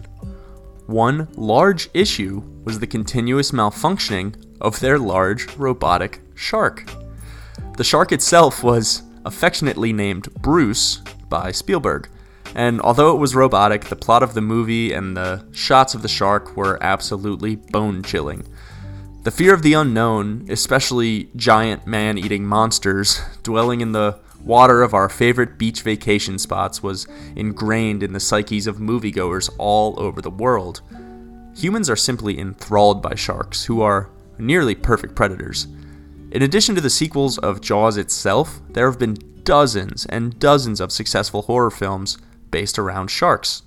One 0.88 1.28
large 1.36 1.90
issue 1.94 2.42
was 2.64 2.80
the 2.80 2.88
continuous 2.88 3.52
malfunctioning 3.52 4.58
of 4.60 4.80
their 4.80 4.98
large 4.98 5.56
robotic 5.56 6.22
shark. 6.34 6.90
The 7.80 7.86
shark 7.86 8.12
itself 8.12 8.62
was 8.62 9.04
affectionately 9.24 9.94
named 9.94 10.28
Bruce 10.42 10.98
by 11.30 11.54
Spielberg, 11.54 12.10
and 12.54 12.82
although 12.82 13.16
it 13.16 13.20
was 13.20 13.36
robotic, 13.36 13.86
the 13.86 13.96
plot 13.96 14.22
of 14.22 14.34
the 14.34 14.42
movie 14.42 14.92
and 14.92 15.16
the 15.16 15.46
shots 15.54 15.96
of 15.96 16.02
the 16.02 16.10
shark 16.10 16.58
were 16.58 16.78
absolutely 16.84 17.56
bone 17.56 18.04
chilling. 18.04 18.44
The 19.24 19.32
fear 19.32 19.54
of 19.54 19.62
the 19.62 19.76
unknown, 19.76 20.46
especially 20.50 21.30
giant 21.38 21.88
man 21.88 22.18
eating 22.18 22.46
monsters 22.46 23.22
dwelling 23.44 23.80
in 23.80 23.94
the 23.94 24.20
water 24.44 24.84
of 24.84 24.94
our 24.94 25.08
favorite 25.08 25.58
beach 25.58 25.82
vacation 25.82 26.38
spots, 26.38 26.84
was 26.84 27.08
ingrained 27.38 28.04
in 28.04 28.12
the 28.12 28.20
psyches 28.20 28.68
of 28.68 28.80
moviegoers 28.80 29.50
all 29.58 29.98
over 29.98 30.22
the 30.22 30.30
world. 30.30 30.82
Humans 31.56 31.90
are 31.90 31.96
simply 31.96 32.40
enthralled 32.40 33.02
by 33.02 33.16
sharks, 33.16 33.64
who 33.64 33.82
are 33.82 34.10
nearly 34.38 34.76
perfect 34.76 35.16
predators. 35.16 35.68
In 36.32 36.44
addition 36.44 36.76
to 36.76 36.82
the 36.82 36.90
sequels 36.90 37.38
of 37.40 37.62
Jaws 37.62 37.98
itself, 37.98 38.62
there 38.70 38.90
have 38.90 39.00
been 39.00 39.18
dozens 39.44 40.06
and 40.06 40.38
dozens 40.40 40.80
of 40.80 40.92
successful 40.92 41.44
horror 41.44 41.72
films 41.72 42.18
based 42.52 42.78
around 42.78 43.10
sharks. 43.10 43.64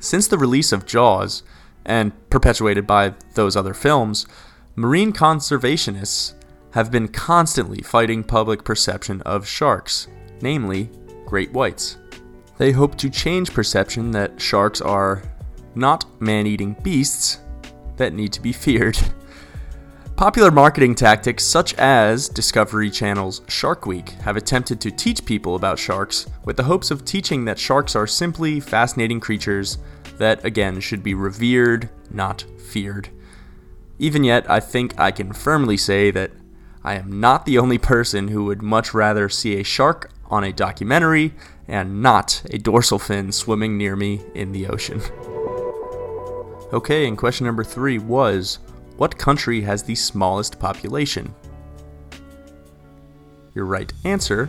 Since 0.00 0.26
the 0.26 0.38
release 0.38 0.72
of 0.72 0.86
Jaws, 0.86 1.42
and 1.84 2.12
perpetuated 2.30 2.86
by 2.86 3.14
those 3.34 3.56
other 3.56 3.74
films, 3.74 4.26
marine 4.74 5.12
conservationists 5.12 6.34
have 6.72 6.90
been 6.90 7.08
constantly 7.08 7.82
fighting 7.82 8.24
public 8.24 8.64
perception 8.64 9.20
of 9.22 9.46
sharks, 9.46 10.08
namely 10.40 10.90
great 11.26 11.52
whites. 11.52 11.98
They 12.58 12.72
hope 12.72 12.96
to 12.96 13.10
change 13.10 13.52
perception 13.52 14.10
that 14.12 14.40
sharks 14.40 14.80
are 14.80 15.22
not 15.74 16.04
man 16.20 16.46
eating 16.46 16.76
beasts 16.82 17.40
that 17.96 18.12
need 18.12 18.32
to 18.32 18.40
be 18.40 18.52
feared. 18.64 18.98
Popular 20.16 20.52
marketing 20.52 20.94
tactics 20.94 21.42
such 21.42 21.74
as 21.74 22.28
Discovery 22.28 22.88
Channel's 22.88 23.42
Shark 23.48 23.84
Week 23.84 24.10
have 24.10 24.36
attempted 24.36 24.80
to 24.80 24.92
teach 24.92 25.24
people 25.24 25.56
about 25.56 25.76
sharks 25.76 26.26
with 26.44 26.56
the 26.56 26.62
hopes 26.62 26.92
of 26.92 27.04
teaching 27.04 27.44
that 27.46 27.58
sharks 27.58 27.96
are 27.96 28.06
simply 28.06 28.60
fascinating 28.60 29.18
creatures 29.18 29.78
that, 30.18 30.44
again, 30.44 30.78
should 30.78 31.02
be 31.02 31.14
revered, 31.14 31.90
not 32.12 32.44
feared. 32.64 33.08
Even 33.98 34.22
yet, 34.22 34.48
I 34.48 34.60
think 34.60 34.96
I 35.00 35.10
can 35.10 35.32
firmly 35.32 35.76
say 35.76 36.12
that 36.12 36.30
I 36.84 36.94
am 36.94 37.18
not 37.18 37.44
the 37.44 37.58
only 37.58 37.78
person 37.78 38.28
who 38.28 38.44
would 38.44 38.62
much 38.62 38.94
rather 38.94 39.28
see 39.28 39.58
a 39.58 39.64
shark 39.64 40.12
on 40.26 40.44
a 40.44 40.52
documentary 40.52 41.34
and 41.66 42.00
not 42.00 42.40
a 42.50 42.58
dorsal 42.58 43.00
fin 43.00 43.32
swimming 43.32 43.76
near 43.76 43.96
me 43.96 44.22
in 44.32 44.52
the 44.52 44.68
ocean. 44.68 45.02
Okay, 46.72 47.08
and 47.08 47.18
question 47.18 47.46
number 47.46 47.64
three 47.64 47.98
was 47.98 48.60
What 48.96 49.18
country 49.18 49.60
has 49.62 49.82
the 49.82 49.96
smallest 49.96 50.60
population? 50.60 51.34
Your 53.54 53.64
right 53.64 53.92
answer 54.04 54.48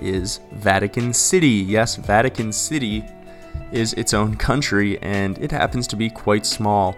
is 0.00 0.40
Vatican 0.54 1.12
City. 1.12 1.48
Yes, 1.48 1.96
Vatican 1.96 2.50
City 2.50 3.04
is 3.70 3.92
its 3.94 4.14
own 4.14 4.36
country, 4.36 4.98
and 5.02 5.36
it 5.38 5.50
happens 5.50 5.86
to 5.88 5.96
be 5.96 6.08
quite 6.08 6.46
small. 6.46 6.96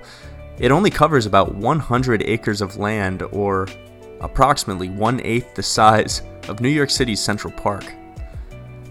It 0.58 0.70
only 0.70 0.90
covers 0.90 1.26
about 1.26 1.54
100 1.56 2.22
acres 2.22 2.60
of 2.60 2.76
land, 2.76 3.22
or 3.32 3.66
approximately 4.20 4.90
one 4.90 5.20
eighth 5.22 5.54
the 5.54 5.62
size 5.62 6.22
of 6.48 6.60
New 6.60 6.68
York 6.68 6.90
City's 6.90 7.20
Central 7.20 7.52
Park. 7.52 7.92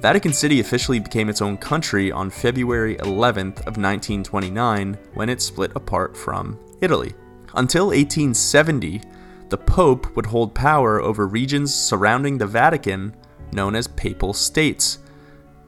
Vatican 0.01 0.33
City 0.33 0.59
officially 0.59 0.99
became 0.99 1.29
its 1.29 1.41
own 1.41 1.57
country 1.57 2.11
on 2.11 2.29
February 2.29 2.97
11th 2.97 3.59
of 3.59 3.77
1929 3.77 4.97
when 5.13 5.29
it 5.29 5.41
split 5.41 5.71
apart 5.75 6.17
from 6.17 6.57
Italy. 6.81 7.13
Until 7.55 7.87
1870, 7.87 9.01
the 9.49 9.57
Pope 9.57 10.15
would 10.15 10.27
hold 10.27 10.53
power 10.53 11.01
over 11.01 11.27
regions 11.27 11.73
surrounding 11.73 12.37
the 12.37 12.47
Vatican 12.47 13.15
known 13.51 13.75
as 13.75 13.87
Papal 13.87 14.33
States, 14.33 14.99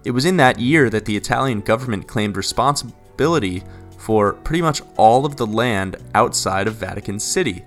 it 0.04 0.12
was 0.12 0.26
in 0.26 0.38
that 0.38 0.60
year 0.60 0.90
that 0.90 1.06
the 1.06 1.16
Italian 1.16 1.62
government 1.62 2.08
claimed 2.08 2.38
responsibility 2.38 3.64
for 3.98 4.34
pretty 4.34 4.62
much 4.62 4.82
all 4.98 5.26
of 5.26 5.36
the 5.36 5.46
land 5.46 5.98
outside 6.16 6.68
of 6.68 6.76
Vatican 6.76 7.20
City. 7.20 7.64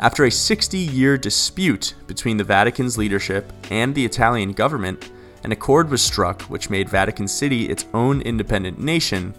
After 0.00 0.24
a 0.24 0.30
60 0.30 0.76
year 0.76 1.16
dispute 1.16 1.94
between 2.06 2.36
the 2.36 2.44
Vatican's 2.44 2.98
leadership 2.98 3.52
and 3.70 3.94
the 3.94 4.04
Italian 4.04 4.52
government, 4.52 5.10
an 5.44 5.52
accord 5.52 5.88
was 5.88 6.02
struck 6.02 6.42
which 6.42 6.68
made 6.68 6.88
Vatican 6.88 7.28
City 7.28 7.68
its 7.68 7.86
own 7.94 8.20
independent 8.22 8.80
nation, 8.80 9.32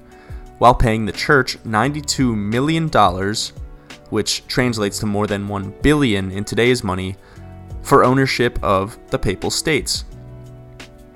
while 0.60 0.74
paying 0.74 1.06
the 1.06 1.12
church 1.12 1.62
$92 1.64 2.36
million, 2.36 2.90
which 4.10 4.46
translates 4.48 5.00
to 5.00 5.06
more 5.06 5.28
than 5.28 5.48
1 5.48 5.76
billion 5.82 6.32
in 6.32 6.44
today's 6.44 6.84
money, 6.84 7.16
for 7.82 8.04
ownership 8.04 8.60
of 8.62 8.98
the 9.12 9.20
Papal 9.20 9.50
States. 9.50 10.04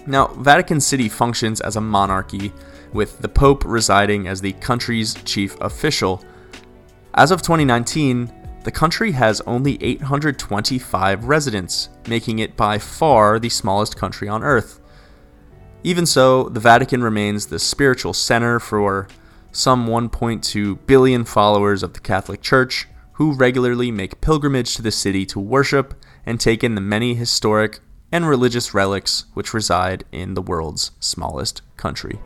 Now, 0.08 0.28
Vatican 0.28 0.80
City 0.80 1.10
functions 1.10 1.62
as 1.62 1.76
a 1.76 1.82
monarchy, 1.82 2.54
with 2.94 3.20
the 3.20 3.30
Pope 3.30 3.64
residing 3.66 4.28
as 4.28 4.42
the 4.42 4.54
country's 4.54 5.14
chief 5.26 5.60
official. 5.62 6.24
As 7.14 7.32
of 7.32 7.42
2019, 7.42 8.32
the 8.64 8.72
country 8.72 9.12
has 9.12 9.42
only 9.42 9.82
825 9.84 11.26
residents, 11.26 11.90
making 12.08 12.40
it 12.40 12.56
by 12.56 12.78
far 12.78 13.40
the 13.40 13.50
smallest 13.50 13.98
country 13.98 14.28
on 14.28 14.44
Earth. 14.44 14.80
Even 15.84 16.06
so, 16.06 16.44
the 16.50 16.60
Vatican 16.60 17.04
remains 17.04 17.48
the 17.48 17.60
spiritual 17.60 18.14
center 18.14 18.60
for 18.60 19.08
some 19.51 19.88
1.2 19.88 20.79
billion 20.86 21.25
followers 21.25 21.84
of 21.84 21.93
the 21.93 22.00
Catholic 22.00 22.41
Church 22.41 22.88
who 23.13 23.34
regularly 23.34 23.91
make 23.91 24.22
pilgrimage 24.22 24.75
to 24.75 24.81
the 24.81 24.91
city 24.91 25.25
to 25.27 25.39
worship 25.39 25.93
and 26.25 26.39
take 26.39 26.63
in 26.63 26.75
the 26.75 26.81
many 26.81 27.13
historic 27.13 27.79
and 28.12 28.27
religious 28.27 28.74
relics 28.74 29.25
which 29.34 29.53
reside 29.53 30.03
in 30.12 30.34
the 30.34 30.41
world's 30.41 30.91
smallest 31.00 31.62
country. 31.77 32.20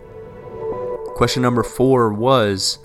Question 1.15 1.41
number 1.41 1.63
four 1.63 2.11
was 2.13 2.79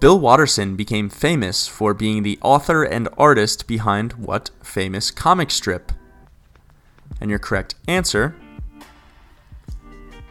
Bill 0.00 0.18
Watterson 0.18 0.76
became 0.76 1.08
famous 1.08 1.66
for 1.66 1.92
being 1.92 2.22
the 2.22 2.38
author 2.42 2.84
and 2.84 3.08
artist 3.18 3.66
behind 3.66 4.12
what 4.12 4.50
famous 4.62 5.10
comic 5.10 5.50
strip? 5.50 5.92
And 7.20 7.30
your 7.30 7.38
correct 7.38 7.74
answer 7.88 8.36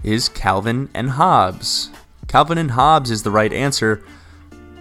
is 0.03 0.29
Calvin 0.29 0.89
and 0.93 1.11
Hobbes. 1.11 1.89
Calvin 2.27 2.57
and 2.57 2.71
Hobbes 2.71 3.09
is 3.09 3.23
the 3.23 3.31
right 3.31 3.53
answer, 3.53 4.03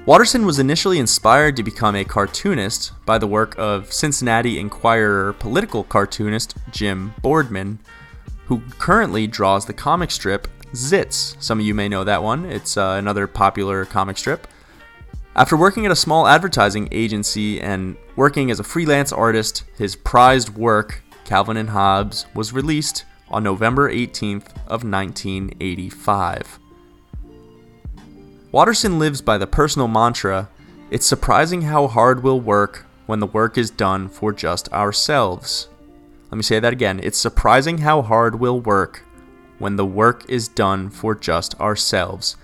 Watterson 0.06 0.46
was 0.46 0.60
initially 0.60 1.00
inspired 1.00 1.56
to 1.56 1.64
become 1.64 1.96
a 1.96 2.04
cartoonist 2.04 2.92
by 3.04 3.18
the 3.18 3.26
work 3.26 3.56
of 3.58 3.92
Cincinnati 3.92 4.58
Enquirer 4.58 5.32
political 5.32 5.82
cartoonist 5.82 6.56
Jim 6.70 7.12
Borgman, 7.22 7.78
who 8.46 8.60
currently 8.78 9.26
draws 9.26 9.66
the 9.66 9.72
comic 9.72 10.12
strip 10.12 10.46
Zits. 10.72 11.40
Some 11.42 11.58
of 11.58 11.66
you 11.66 11.74
may 11.74 11.88
know 11.88 12.04
that 12.04 12.22
one, 12.22 12.44
it's 12.44 12.76
uh, 12.76 12.94
another 12.98 13.26
popular 13.26 13.84
comic 13.84 14.16
strip. 14.18 14.46
After 15.34 15.56
working 15.56 15.84
at 15.86 15.92
a 15.92 15.96
small 15.96 16.28
advertising 16.28 16.88
agency 16.92 17.60
and 17.60 17.96
working 18.14 18.50
as 18.50 18.60
a 18.60 18.64
freelance 18.64 19.12
artist, 19.12 19.64
his 19.76 19.96
prized 19.96 20.50
work, 20.50 21.02
Calvin 21.24 21.56
and 21.56 21.70
Hobbes, 21.70 22.26
was 22.34 22.52
released 22.52 23.04
on 23.28 23.42
November 23.42 23.90
18th 23.92 24.50
of 24.68 24.84
1985. 24.84 26.60
Watterson 28.56 28.98
lives 28.98 29.20
by 29.20 29.36
the 29.36 29.46
personal 29.46 29.86
mantra 29.86 30.48
it's 30.90 31.04
surprising 31.04 31.60
how 31.60 31.88
hard 31.88 32.22
we'll 32.22 32.40
work 32.40 32.86
when 33.04 33.20
the 33.20 33.26
work 33.26 33.58
is 33.58 33.68
done 33.68 34.08
for 34.08 34.32
just 34.32 34.72
ourselves. 34.72 35.68
Let 36.30 36.38
me 36.38 36.42
say 36.42 36.58
that 36.60 36.72
again. 36.72 36.98
It's 37.02 37.18
surprising 37.20 37.76
how 37.76 38.00
hard 38.00 38.40
we'll 38.40 38.62
work 38.62 39.02
when 39.58 39.76
the 39.76 39.84
work 39.84 40.25
is 40.30 40.48
done 40.48 40.88
for 40.88 41.14
just 41.14 41.54
ourselves. 41.60 42.36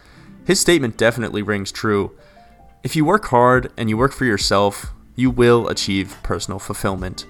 His 0.44 0.60
statement 0.60 0.98
definitely 0.98 1.40
rings 1.40 1.72
true. 1.72 2.10
If 2.82 2.94
you 2.94 3.06
work 3.06 3.24
hard 3.28 3.72
and 3.78 3.88
you 3.88 3.96
work 3.96 4.12
for 4.12 4.26
yourself, 4.26 4.92
you 5.16 5.30
will 5.30 5.66
achieve 5.68 6.18
personal 6.22 6.58
fulfillment. 6.58 7.24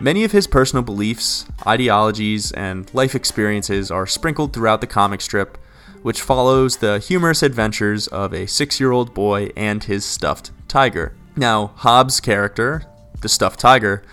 Many 0.00 0.24
of 0.24 0.32
his 0.32 0.46
personal 0.46 0.82
beliefs, 0.82 1.44
ideologies, 1.66 2.50
and 2.52 2.90
life 2.94 3.14
experiences 3.14 3.90
are 3.90 4.06
sprinkled 4.06 4.54
throughout 4.54 4.80
the 4.80 4.86
comic 4.86 5.20
strip, 5.20 5.58
which 6.06 6.22
follows 6.22 6.76
the 6.76 7.00
humorous 7.00 7.42
adventures 7.42 8.06
of 8.06 8.32
a 8.32 8.46
six 8.46 8.78
year 8.78 8.92
old 8.92 9.12
boy 9.12 9.50
and 9.56 9.82
his 9.82 10.04
stuffed 10.04 10.52
tiger. 10.68 11.12
Now, 11.34 11.72
Hobbes' 11.78 12.20
character, 12.20 12.84
the 13.22 13.28
stuffed 13.28 13.58
tiger, 13.58 14.04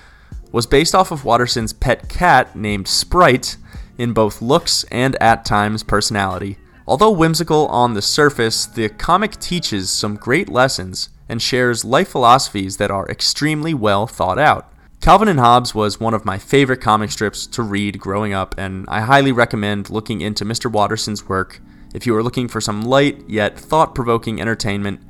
was 0.51 0.65
based 0.65 0.95
off 0.95 1.12
of 1.12 1.23
Watterson's 1.23 1.71
pet 1.71 2.09
cat 2.09 2.55
named 2.55 2.88
Sprite 2.88 3.57
in 3.95 4.12
both 4.12 4.41
looks 4.41 4.85
and 4.85 5.15
at 5.21 5.45
times 5.45 5.83
personality. 5.83 6.57
Although 6.88 7.12
whimsical 7.12 7.67
on 7.67 7.93
the 7.93 8.01
surface, 8.01 8.65
the 8.65 8.89
comic 8.89 9.39
teaches 9.39 9.91
some 9.91 10.15
great 10.15 10.50
lessons 10.50 11.09
and 11.29 11.43
shares 11.43 11.85
life 11.85 12.07
philosophies 12.07 12.77
that 12.77 12.89
are 12.89 13.07
extremely 13.07 13.75
well 13.75 14.07
thought 14.07 14.39
out. 14.39 14.67
Calvin 15.00 15.27
and 15.27 15.39
Hobbes 15.39 15.75
was 15.75 16.00
one 16.00 16.15
of 16.15 16.25
my 16.25 16.39
favorite 16.39 16.81
comic 16.81 17.12
strips 17.12 17.45
to 17.45 17.62
read 17.62 18.00
growing 18.00 18.33
up, 18.33 18.55
and 18.57 18.85
I 18.88 19.01
highly 19.01 19.31
recommend 19.31 19.91
looking 19.91 20.21
into 20.21 20.43
Mr. 20.43 20.71
Watterson's 20.71 21.29
work 21.29 21.62
if 21.93 22.05
you 22.05 22.15
are 22.15 22.23
looking 22.23 22.47
for 22.47 22.59
some 22.59 22.81
light 22.81 23.23
yet 23.29 23.57
thought 23.57 23.95
provoking 23.95 24.41
entertainment 24.41 25.01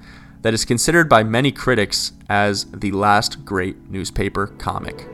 that 0.41 0.53
is 0.53 0.65
considered 0.65 1.07
by 1.07 1.23
many 1.23 1.51
critics 1.51 2.11
as 2.29 2.65
the 2.71 2.91
last 2.91 3.45
great 3.45 3.89
newspaper 3.89 4.47
comic. 4.47 5.07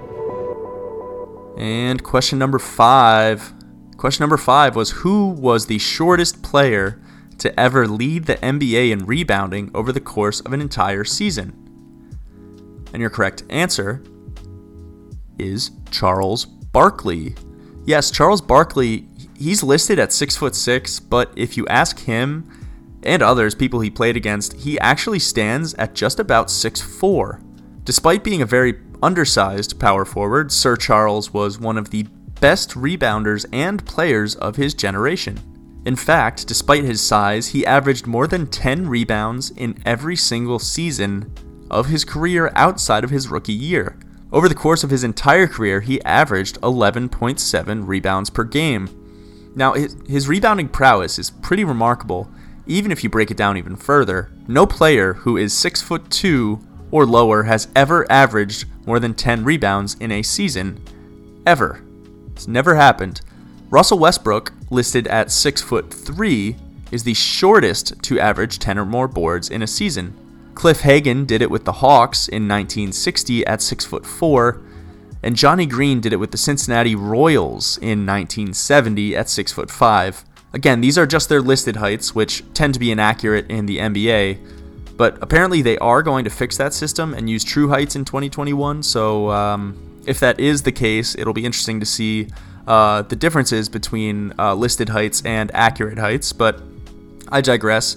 And 1.57 2.03
question 2.03 2.39
number 2.39 2.57
five. 2.57 3.53
Question 3.97 4.23
number 4.23 4.37
five 4.37 4.75
was 4.75 4.91
Who 4.91 5.29
was 5.29 5.67
the 5.67 5.77
shortest 5.77 6.41
player 6.41 7.01
to 7.37 7.57
ever 7.59 7.87
lead 7.87 8.25
the 8.25 8.35
NBA 8.37 8.91
in 8.91 9.05
rebounding 9.05 9.69
over 9.73 9.91
the 9.91 10.01
course 10.01 10.39
of 10.39 10.53
an 10.53 10.61
entire 10.61 11.03
season? 11.03 11.53
And 12.91 13.01
your 13.01 13.09
correct 13.09 13.43
answer 13.49 14.01
is 15.37 15.71
Charles 15.91 16.45
Barkley. 16.45 17.35
Yes, 17.85 18.09
Charles 18.09 18.41
Barkley, 18.41 19.08
he's 19.39 19.63
listed 19.63 19.97
at 19.97 20.13
six 20.13 20.35
foot 20.35 20.55
six, 20.55 20.99
but 20.99 21.31
if 21.35 21.57
you 21.57 21.65
ask 21.67 21.99
him 21.99 22.49
and 23.03 23.23
others, 23.23 23.55
people 23.55 23.79
he 23.79 23.89
played 23.89 24.17
against, 24.17 24.53
he 24.53 24.79
actually 24.79 25.19
stands 25.19 25.73
at 25.75 25.95
just 25.95 26.19
about 26.19 26.51
six 26.51 26.81
four. 26.81 27.41
Despite 27.85 28.23
being 28.23 28.41
a 28.41 28.45
very 28.45 28.79
undersized 29.01 29.79
power 29.79 30.05
forward, 30.05 30.51
Sir 30.51 30.75
Charles 30.75 31.33
was 31.33 31.59
one 31.59 31.77
of 31.77 31.89
the 31.89 32.03
best 32.41 32.71
rebounders 32.71 33.45
and 33.51 33.85
players 33.85 34.35
of 34.35 34.57
his 34.57 34.73
generation. 34.73 35.39
In 35.85 35.95
fact, 35.95 36.45
despite 36.45 36.83
his 36.83 37.01
size, 37.01 37.47
he 37.47 37.65
averaged 37.65 38.05
more 38.05 38.27
than 38.27 38.47
10 38.47 38.87
rebounds 38.87 39.51
in 39.51 39.81
every 39.85 40.15
single 40.15 40.59
season 40.59 41.33
of 41.71 41.87
his 41.87 42.03
career 42.03 42.51
outside 42.55 43.03
of 43.03 43.09
his 43.09 43.29
rookie 43.29 43.53
year. 43.53 43.97
Over 44.31 44.49
the 44.49 44.55
course 44.55 44.83
of 44.83 44.89
his 44.89 45.03
entire 45.03 45.47
career, 45.47 45.81
he 45.81 46.03
averaged 46.03 46.59
11.7 46.61 47.87
rebounds 47.87 48.29
per 48.29 48.43
game. 48.43 48.98
Now, 49.55 49.73
his, 49.73 49.95
his 50.07 50.27
rebounding 50.27 50.69
prowess 50.69 51.19
is 51.19 51.29
pretty 51.29 51.63
remarkable, 51.63 52.29
even 52.67 52.91
if 52.91 53.03
you 53.03 53.09
break 53.09 53.31
it 53.31 53.37
down 53.37 53.57
even 53.57 53.75
further. 53.75 54.31
No 54.47 54.65
player 54.65 55.13
who 55.13 55.37
is 55.37 55.53
6 55.53 55.81
foot 55.81 56.09
2 56.09 56.59
or 56.91 57.05
lower 57.05 57.43
has 57.43 57.67
ever 57.75 58.09
averaged 58.11 58.65
more 58.85 58.99
than 58.99 59.13
10 59.13 59.43
rebounds 59.43 59.95
in 59.99 60.11
a 60.11 60.21
season. 60.21 60.81
Ever. 61.45 61.83
It's 62.31 62.47
never 62.47 62.75
happened. 62.75 63.21
Russell 63.69 63.99
Westbrook, 63.99 64.53
listed 64.69 65.07
at 65.07 65.31
6 65.31 65.61
foot 65.61 65.93
3, 65.93 66.55
is 66.91 67.03
the 67.03 67.13
shortest 67.13 68.01
to 68.03 68.19
average 68.19 68.59
10 68.59 68.79
or 68.79 68.85
more 68.85 69.07
boards 69.07 69.49
in 69.49 69.61
a 69.61 69.67
season. 69.67 70.15
Cliff 70.55 70.81
Hagan 70.81 71.25
did 71.25 71.41
it 71.41 71.51
with 71.51 71.65
the 71.65 71.71
Hawks 71.73 72.27
in 72.27 72.47
1960 72.47 73.45
at 73.45 73.61
6 73.61 73.85
foot 73.85 74.05
4, 74.05 74.61
and 75.21 75.35
Johnny 75.35 75.65
Green 75.65 75.99
did 75.99 76.13
it 76.13 76.17
with 76.17 76.31
the 76.31 76.37
Cincinnati 76.37 76.95
Royals 76.95 77.77
in 77.77 78.05
1970 78.05 79.15
at 79.15 79.29
6 79.29 79.51
foot 79.51 79.69
5. 79.69 80.25
Again, 80.53 80.81
these 80.81 80.97
are 80.97 81.05
just 81.05 81.29
their 81.29 81.41
listed 81.41 81.75
heights, 81.75 82.15
which 82.15 82.43
tend 82.53 82.73
to 82.73 82.79
be 82.79 82.91
inaccurate 82.91 83.49
in 83.51 83.65
the 83.65 83.77
NBA, 83.77 84.39
but 84.97 85.17
apparently 85.21 85.61
they 85.61 85.77
are 85.77 86.01
going 86.01 86.23
to 86.23 86.29
fix 86.29 86.57
that 86.57 86.73
system 86.73 87.13
and 87.13 87.29
use 87.29 87.43
true 87.43 87.69
heights 87.69 87.95
in 87.95 88.05
2021. 88.05 88.81
So 88.83 89.29
um, 89.29 90.01
if 90.05 90.19
that 90.21 90.39
is 90.39 90.63
the 90.63 90.71
case, 90.71 91.15
it'll 91.15 91.33
be 91.33 91.45
interesting 91.45 91.79
to 91.79 91.85
see 91.85 92.27
uh, 92.67 93.03
the 93.03 93.15
differences 93.15 93.69
between 93.69 94.33
uh, 94.39 94.55
listed 94.55 94.89
heights 94.89 95.21
and 95.23 95.51
accurate 95.53 95.99
heights. 95.99 96.33
But 96.33 96.61
I 97.29 97.41
digress. 97.41 97.95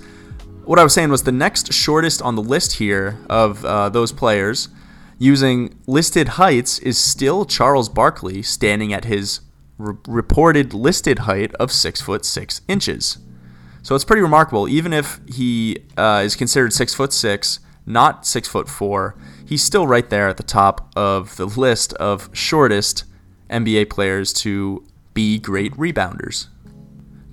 What 0.64 0.78
I 0.78 0.84
was 0.84 0.92
saying 0.92 1.10
was 1.10 1.22
the 1.22 1.32
next 1.32 1.72
shortest 1.72 2.22
on 2.22 2.36
the 2.36 2.42
list 2.42 2.74
here 2.74 3.18
of 3.28 3.64
uh, 3.64 3.88
those 3.88 4.12
players 4.12 4.68
using 5.22 5.78
listed 5.86 6.30
heights 6.30 6.80
is 6.80 6.98
still 6.98 7.44
Charles 7.44 7.88
Barkley, 7.88 8.42
standing 8.42 8.92
at 8.92 9.04
his 9.04 9.40
re- 9.78 9.94
reported 10.08 10.74
listed 10.74 11.20
height 11.20 11.54
of 11.54 11.70
six 11.70 12.00
foot 12.00 12.24
six 12.24 12.60
inches. 12.66 13.18
So 13.82 13.94
it's 13.94 14.04
pretty 14.04 14.22
remarkable. 14.22 14.68
Even 14.68 14.92
if 14.92 15.20
he 15.28 15.78
uh, 15.96 16.22
is 16.24 16.34
considered 16.34 16.72
six 16.72 16.92
foot 16.92 17.12
six, 17.12 17.60
not 17.86 18.26
six 18.26 18.48
foot 18.48 18.68
four, 18.68 19.14
he's 19.46 19.62
still 19.62 19.86
right 19.86 20.08
there 20.10 20.28
at 20.28 20.38
the 20.38 20.42
top 20.42 20.90
of 20.96 21.36
the 21.36 21.46
list 21.46 21.92
of 21.94 22.28
shortest 22.32 23.04
NBA 23.48 23.90
players 23.90 24.32
to 24.32 24.84
be 25.14 25.38
great 25.38 25.72
rebounders. 25.74 26.48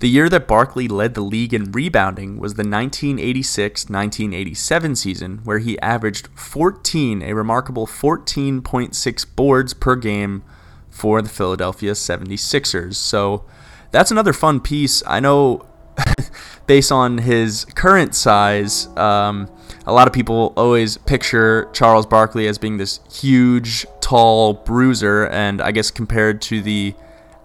The 0.00 0.08
year 0.08 0.30
that 0.30 0.48
Barkley 0.48 0.88
led 0.88 1.12
the 1.12 1.20
league 1.20 1.52
in 1.52 1.72
rebounding 1.72 2.38
was 2.38 2.54
the 2.54 2.62
1986 2.62 3.90
1987 3.90 4.96
season, 4.96 5.40
where 5.44 5.58
he 5.58 5.78
averaged 5.80 6.28
14, 6.34 7.22
a 7.22 7.34
remarkable 7.34 7.86
14.6 7.86 9.26
boards 9.36 9.74
per 9.74 9.96
game 9.96 10.42
for 10.88 11.20
the 11.20 11.28
Philadelphia 11.28 11.92
76ers. 11.92 12.94
So 12.94 13.44
that's 13.90 14.10
another 14.10 14.32
fun 14.32 14.60
piece. 14.60 15.02
I 15.06 15.20
know 15.20 15.66
based 16.66 16.90
on 16.90 17.18
his 17.18 17.66
current 17.74 18.14
size, 18.14 18.86
um, 18.96 19.50
a 19.84 19.92
lot 19.92 20.06
of 20.06 20.14
people 20.14 20.54
always 20.56 20.96
picture 20.96 21.68
Charles 21.74 22.06
Barkley 22.06 22.48
as 22.48 22.56
being 22.56 22.78
this 22.78 23.00
huge, 23.12 23.84
tall 24.00 24.54
bruiser, 24.54 25.26
and 25.26 25.60
I 25.60 25.72
guess 25.72 25.90
compared 25.90 26.40
to 26.42 26.62
the 26.62 26.94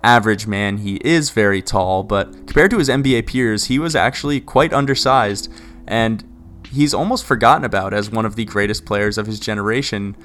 average 0.06 0.46
man, 0.46 0.78
he 0.78 0.96
is 0.98 1.32
very 1.32 1.62
tall, 1.62 2.04
but 2.04 2.32
compared 2.32 2.72
to 2.72 2.78
his 2.78 2.90
NBA 2.90 3.28
peers, 3.28 3.66
he 3.66 3.80
was 3.80 3.96
actually 3.96 4.40
quite 4.40 4.72
undersized, 4.72 5.52
and 5.88 6.24
he's 6.72 6.94
almost 6.94 7.26
forgotten 7.26 7.66
about 7.66 7.94
as 7.94 8.12
one 8.12 8.26
of 8.26 8.36
the 8.36 8.46
greatest 8.46 8.86
players 8.86 9.18
of 9.18 9.26
his 9.26 9.40
generation 9.40 10.16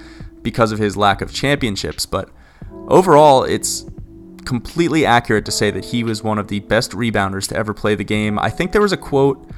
because 0.42 0.70
of 0.72 0.78
his 0.78 0.96
lack 0.96 1.22
of 1.22 1.32
championships. 1.32 2.06
But 2.06 2.28
overall, 2.88 3.42
it's 3.44 3.86
completely 4.44 5.06
accurate 5.06 5.44
to 5.46 5.52
say 5.52 5.70
that 5.70 5.86
he 5.86 6.04
was 6.04 6.22
one 6.22 6.38
of 6.38 6.48
the 6.48 6.60
best 6.60 6.92
rebounders 6.92 7.48
to 7.48 7.56
ever 7.56 7.72
play 7.72 7.94
the 7.94 8.04
game. 8.04 8.38
I 8.38 8.50
think 8.50 8.72
there 8.72 8.82
was 8.82 8.92
a 8.92 8.96
quote 8.96 9.50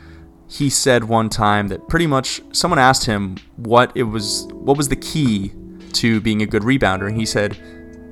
he 0.48 0.68
said 0.68 1.04
one 1.04 1.30
time 1.30 1.68
that 1.68 1.88
pretty 1.88 2.06
much 2.06 2.42
someone 2.52 2.78
asked 2.78 3.06
him 3.06 3.36
what 3.56 3.90
it 3.94 4.02
was 4.02 4.46
what 4.52 4.76
was 4.76 4.88
the 4.88 4.96
key 4.96 5.50
to 5.94 6.20
being 6.20 6.42
a 6.42 6.46
good 6.46 6.62
rebounder 6.62 7.06
and 7.06 7.16
he 7.16 7.24
said 7.24 7.56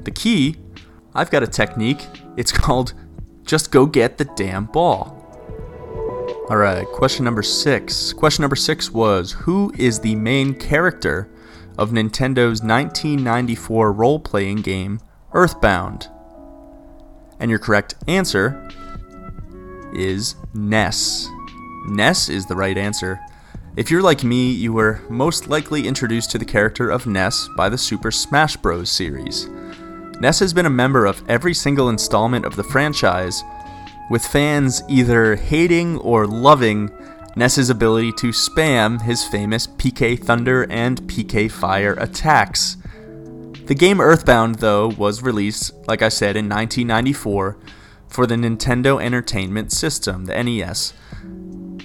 the 0.04 0.10
key 0.10 0.56
I've 1.14 1.30
got 1.30 1.42
a 1.42 1.46
technique. 1.46 2.06
It's 2.36 2.52
called 2.52 2.94
just 3.44 3.72
go 3.72 3.86
get 3.86 4.18
the 4.18 4.24
damn 4.24 4.66
ball. 4.66 5.16
All 6.48 6.56
right, 6.56 6.86
question 6.86 7.24
number 7.24 7.42
6. 7.42 8.12
Question 8.14 8.42
number 8.42 8.56
6 8.56 8.90
was 8.90 9.32
who 9.32 9.72
is 9.78 10.00
the 10.00 10.16
main 10.16 10.54
character 10.54 11.30
of 11.78 11.90
Nintendo's 11.90 12.62
1994 12.62 13.92
role-playing 13.92 14.62
game 14.62 15.00
Earthbound? 15.32 16.08
And 17.38 17.50
your 17.50 17.60
correct 17.60 17.94
answer 18.08 18.68
is 19.94 20.34
Ness. 20.54 21.28
Ness 21.86 22.28
is 22.28 22.46
the 22.46 22.56
right 22.56 22.76
answer. 22.76 23.18
If 23.76 23.90
you're 23.90 24.02
like 24.02 24.24
me, 24.24 24.50
you 24.50 24.72
were 24.72 25.00
most 25.08 25.48
likely 25.48 25.86
introduced 25.86 26.30
to 26.32 26.38
the 26.38 26.44
character 26.44 26.90
of 26.90 27.06
Ness 27.06 27.48
by 27.56 27.68
the 27.68 27.78
Super 27.78 28.10
Smash 28.10 28.56
Bros. 28.56 28.90
series. 28.90 29.48
Ness 30.20 30.38
has 30.40 30.52
been 30.52 30.66
a 30.66 30.70
member 30.70 31.06
of 31.06 31.22
every 31.28 31.54
single 31.54 31.88
installment 31.88 32.44
of 32.44 32.54
the 32.54 32.64
franchise, 32.64 33.42
with 34.10 34.24
fans 34.24 34.82
either 34.88 35.36
hating 35.36 35.98
or 35.98 36.26
loving 36.26 36.90
Ness's 37.36 37.70
ability 37.70 38.12
to 38.18 38.28
spam 38.28 39.00
his 39.00 39.24
famous 39.24 39.66
PK 39.66 40.18
Thunder 40.18 40.66
and 40.68 41.00
PK 41.02 41.50
Fire 41.50 41.94
attacks. 41.94 42.76
The 43.66 43.74
game 43.74 44.00
Earthbound, 44.00 44.56
though, 44.56 44.88
was 44.88 45.22
released, 45.22 45.72
like 45.86 46.02
I 46.02 46.08
said, 46.08 46.36
in 46.36 46.48
1994 46.48 47.56
for 48.08 48.26
the 48.26 48.34
Nintendo 48.34 49.00
Entertainment 49.00 49.72
System, 49.72 50.24
the 50.24 50.42
NES. 50.42 50.92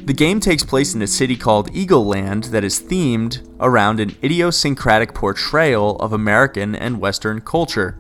The 0.06 0.14
game 0.14 0.40
takes 0.40 0.64
place 0.64 0.94
in 0.94 1.02
a 1.02 1.08
city 1.08 1.36
called 1.36 1.70
Eagle 1.74 2.06
Land 2.06 2.46
that 2.46 2.64
is 2.64 2.82
themed 2.82 3.48
around 3.60 4.00
an 4.00 4.16
idiosyncratic 4.24 5.14
portrayal 5.14 5.96
of 5.98 6.12
American 6.12 6.76
and 6.76 7.00
Western 7.00 7.40
culture. 7.42 8.00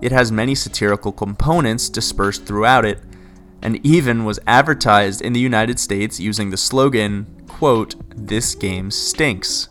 It 0.00 0.12
has 0.12 0.32
many 0.32 0.54
satirical 0.54 1.12
components 1.12 1.88
dispersed 1.88 2.46
throughout 2.46 2.84
it, 2.84 3.00
and 3.62 3.84
even 3.84 4.24
was 4.24 4.40
advertised 4.46 5.20
in 5.20 5.32
the 5.32 5.40
United 5.40 5.78
States 5.78 6.18
using 6.18 6.50
the 6.50 6.56
slogan, 6.56 7.26
quote, 7.48 7.94
This 8.16 8.54
game 8.54 8.90
stinks. 8.90 9.68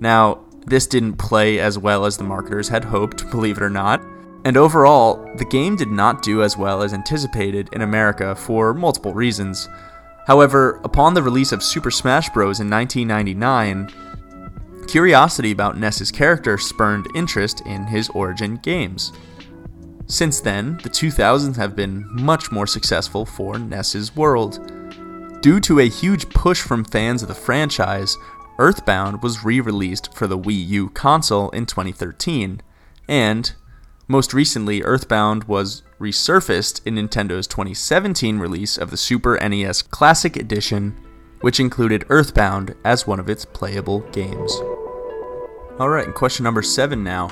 Now, 0.00 0.44
this 0.66 0.86
didn't 0.86 1.16
play 1.16 1.58
as 1.58 1.78
well 1.78 2.04
as 2.04 2.16
the 2.16 2.24
marketers 2.24 2.68
had 2.68 2.84
hoped, 2.84 3.30
believe 3.30 3.56
it 3.56 3.62
or 3.62 3.70
not. 3.70 4.02
And 4.44 4.56
overall, 4.56 5.28
the 5.36 5.44
game 5.44 5.76
did 5.76 5.88
not 5.88 6.22
do 6.22 6.42
as 6.42 6.56
well 6.56 6.82
as 6.82 6.94
anticipated 6.94 7.68
in 7.72 7.82
America 7.82 8.34
for 8.34 8.72
multiple 8.72 9.12
reasons. 9.12 9.68
However, 10.26 10.80
upon 10.84 11.14
the 11.14 11.22
release 11.22 11.52
of 11.52 11.62
Super 11.62 11.90
Smash 11.90 12.28
Bros. 12.28 12.60
in 12.60 12.70
1999, 12.70 14.86
curiosity 14.86 15.50
about 15.50 15.78
Ness's 15.78 16.12
character 16.12 16.56
spurned 16.58 17.08
interest 17.14 17.62
in 17.66 17.86
his 17.86 18.08
origin 18.10 18.56
games. 18.56 19.12
Since 20.08 20.40
then, 20.40 20.78
the 20.82 20.88
2000s 20.88 21.56
have 21.56 21.76
been 21.76 22.08
much 22.10 22.50
more 22.50 22.66
successful 22.66 23.26
for 23.26 23.58
Ness's 23.58 24.16
world. 24.16 24.58
Due 25.42 25.60
to 25.60 25.80
a 25.80 25.88
huge 25.88 26.28
push 26.30 26.62
from 26.62 26.84
fans 26.84 27.22
of 27.22 27.28
the 27.28 27.34
franchise, 27.34 28.16
Earthbound 28.58 29.22
was 29.22 29.44
re 29.44 29.60
released 29.60 30.14
for 30.14 30.26
the 30.26 30.38
Wii 30.38 30.66
U 30.68 30.88
console 30.90 31.50
in 31.50 31.66
2013, 31.66 32.62
And 33.06 33.54
most 34.08 34.32
recently, 34.32 34.82
Earthbound 34.82 35.44
was 35.44 35.82
resurfaced 36.00 36.80
in 36.86 36.94
Nintendo's 36.94 37.46
2017 37.46 38.38
release 38.38 38.78
of 38.78 38.90
the 38.90 38.96
Super 38.96 39.38
NES 39.38 39.82
Classic 39.82 40.34
Edition, 40.36 40.96
which 41.42 41.60
included 41.60 42.06
Earthbound 42.08 42.74
as 42.84 43.06
one 43.06 43.20
of 43.20 43.28
its 43.28 43.44
playable 43.44 44.00
games. 44.10 44.52
Alright, 45.78 46.14
question 46.14 46.44
number 46.44 46.62
seven 46.62 47.04
now. 47.04 47.28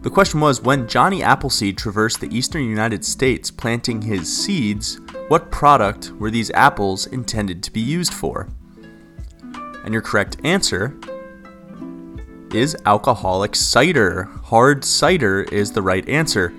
The 0.00 0.10
question 0.10 0.38
was 0.38 0.62
when 0.62 0.86
Johnny 0.86 1.24
Appleseed 1.24 1.76
traversed 1.76 2.20
the 2.20 2.34
eastern 2.34 2.62
United 2.62 3.04
States 3.04 3.50
planting 3.50 4.00
his 4.00 4.32
seeds, 4.32 5.00
what 5.26 5.50
product 5.50 6.12
were 6.12 6.30
these 6.30 6.52
apples 6.52 7.06
intended 7.08 7.64
to 7.64 7.72
be 7.72 7.80
used 7.80 8.14
for? 8.14 8.48
And 9.84 9.92
your 9.92 10.02
correct 10.02 10.36
answer 10.44 10.96
is 12.52 12.76
alcoholic 12.86 13.56
cider. 13.56 14.24
Hard 14.44 14.84
cider 14.84 15.42
is 15.42 15.72
the 15.72 15.82
right 15.82 16.08
answer. 16.08 16.52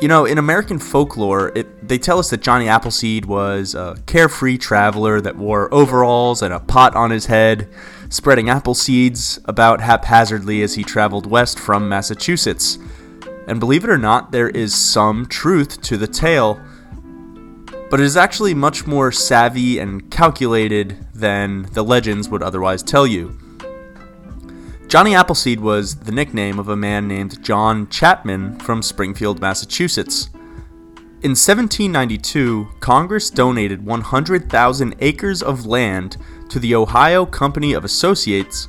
You 0.00 0.08
know, 0.08 0.24
in 0.24 0.38
American 0.38 0.78
folklore, 0.78 1.52
it, 1.54 1.86
they 1.86 1.98
tell 1.98 2.18
us 2.18 2.30
that 2.30 2.40
Johnny 2.40 2.66
Appleseed 2.66 3.26
was 3.26 3.74
a 3.74 3.96
carefree 4.06 4.56
traveler 4.56 5.20
that 5.20 5.36
wore 5.36 5.72
overalls 5.72 6.40
and 6.40 6.52
a 6.52 6.60
pot 6.60 6.94
on 6.94 7.10
his 7.10 7.26
head, 7.26 7.68
spreading 8.08 8.48
apple 8.48 8.74
seeds 8.74 9.38
about 9.44 9.80
haphazardly 9.80 10.62
as 10.62 10.74
he 10.74 10.84
traveled 10.84 11.26
west 11.26 11.58
from 11.58 11.88
Massachusetts. 11.88 12.78
And 13.46 13.60
believe 13.60 13.84
it 13.84 13.90
or 13.90 13.98
not, 13.98 14.32
there 14.32 14.48
is 14.48 14.74
some 14.74 15.26
truth 15.26 15.80
to 15.82 15.96
the 15.96 16.06
tale, 16.06 16.60
but 17.90 18.00
it 18.00 18.04
is 18.04 18.16
actually 18.16 18.54
much 18.54 18.86
more 18.86 19.12
savvy 19.12 19.78
and 19.78 20.10
calculated 20.10 21.06
than 21.14 21.68
the 21.72 21.84
legends 21.84 22.28
would 22.28 22.42
otherwise 22.42 22.82
tell 22.82 23.06
you. 23.06 23.38
Johnny 24.88 25.14
Appleseed 25.14 25.60
was 25.60 25.96
the 25.96 26.12
nickname 26.12 26.58
of 26.58 26.68
a 26.68 26.76
man 26.76 27.08
named 27.08 27.42
John 27.42 27.88
Chapman 27.88 28.58
from 28.60 28.82
Springfield, 28.82 29.40
Massachusetts. 29.40 30.30
In 31.22 31.32
1792, 31.32 32.68
Congress 32.78 33.30
donated 33.30 33.84
100,000 33.84 34.94
acres 35.00 35.42
of 35.42 35.66
land 35.66 36.16
to 36.50 36.58
the 36.58 36.74
Ohio 36.74 37.26
Company 37.26 37.72
of 37.72 37.84
Associates 37.84 38.68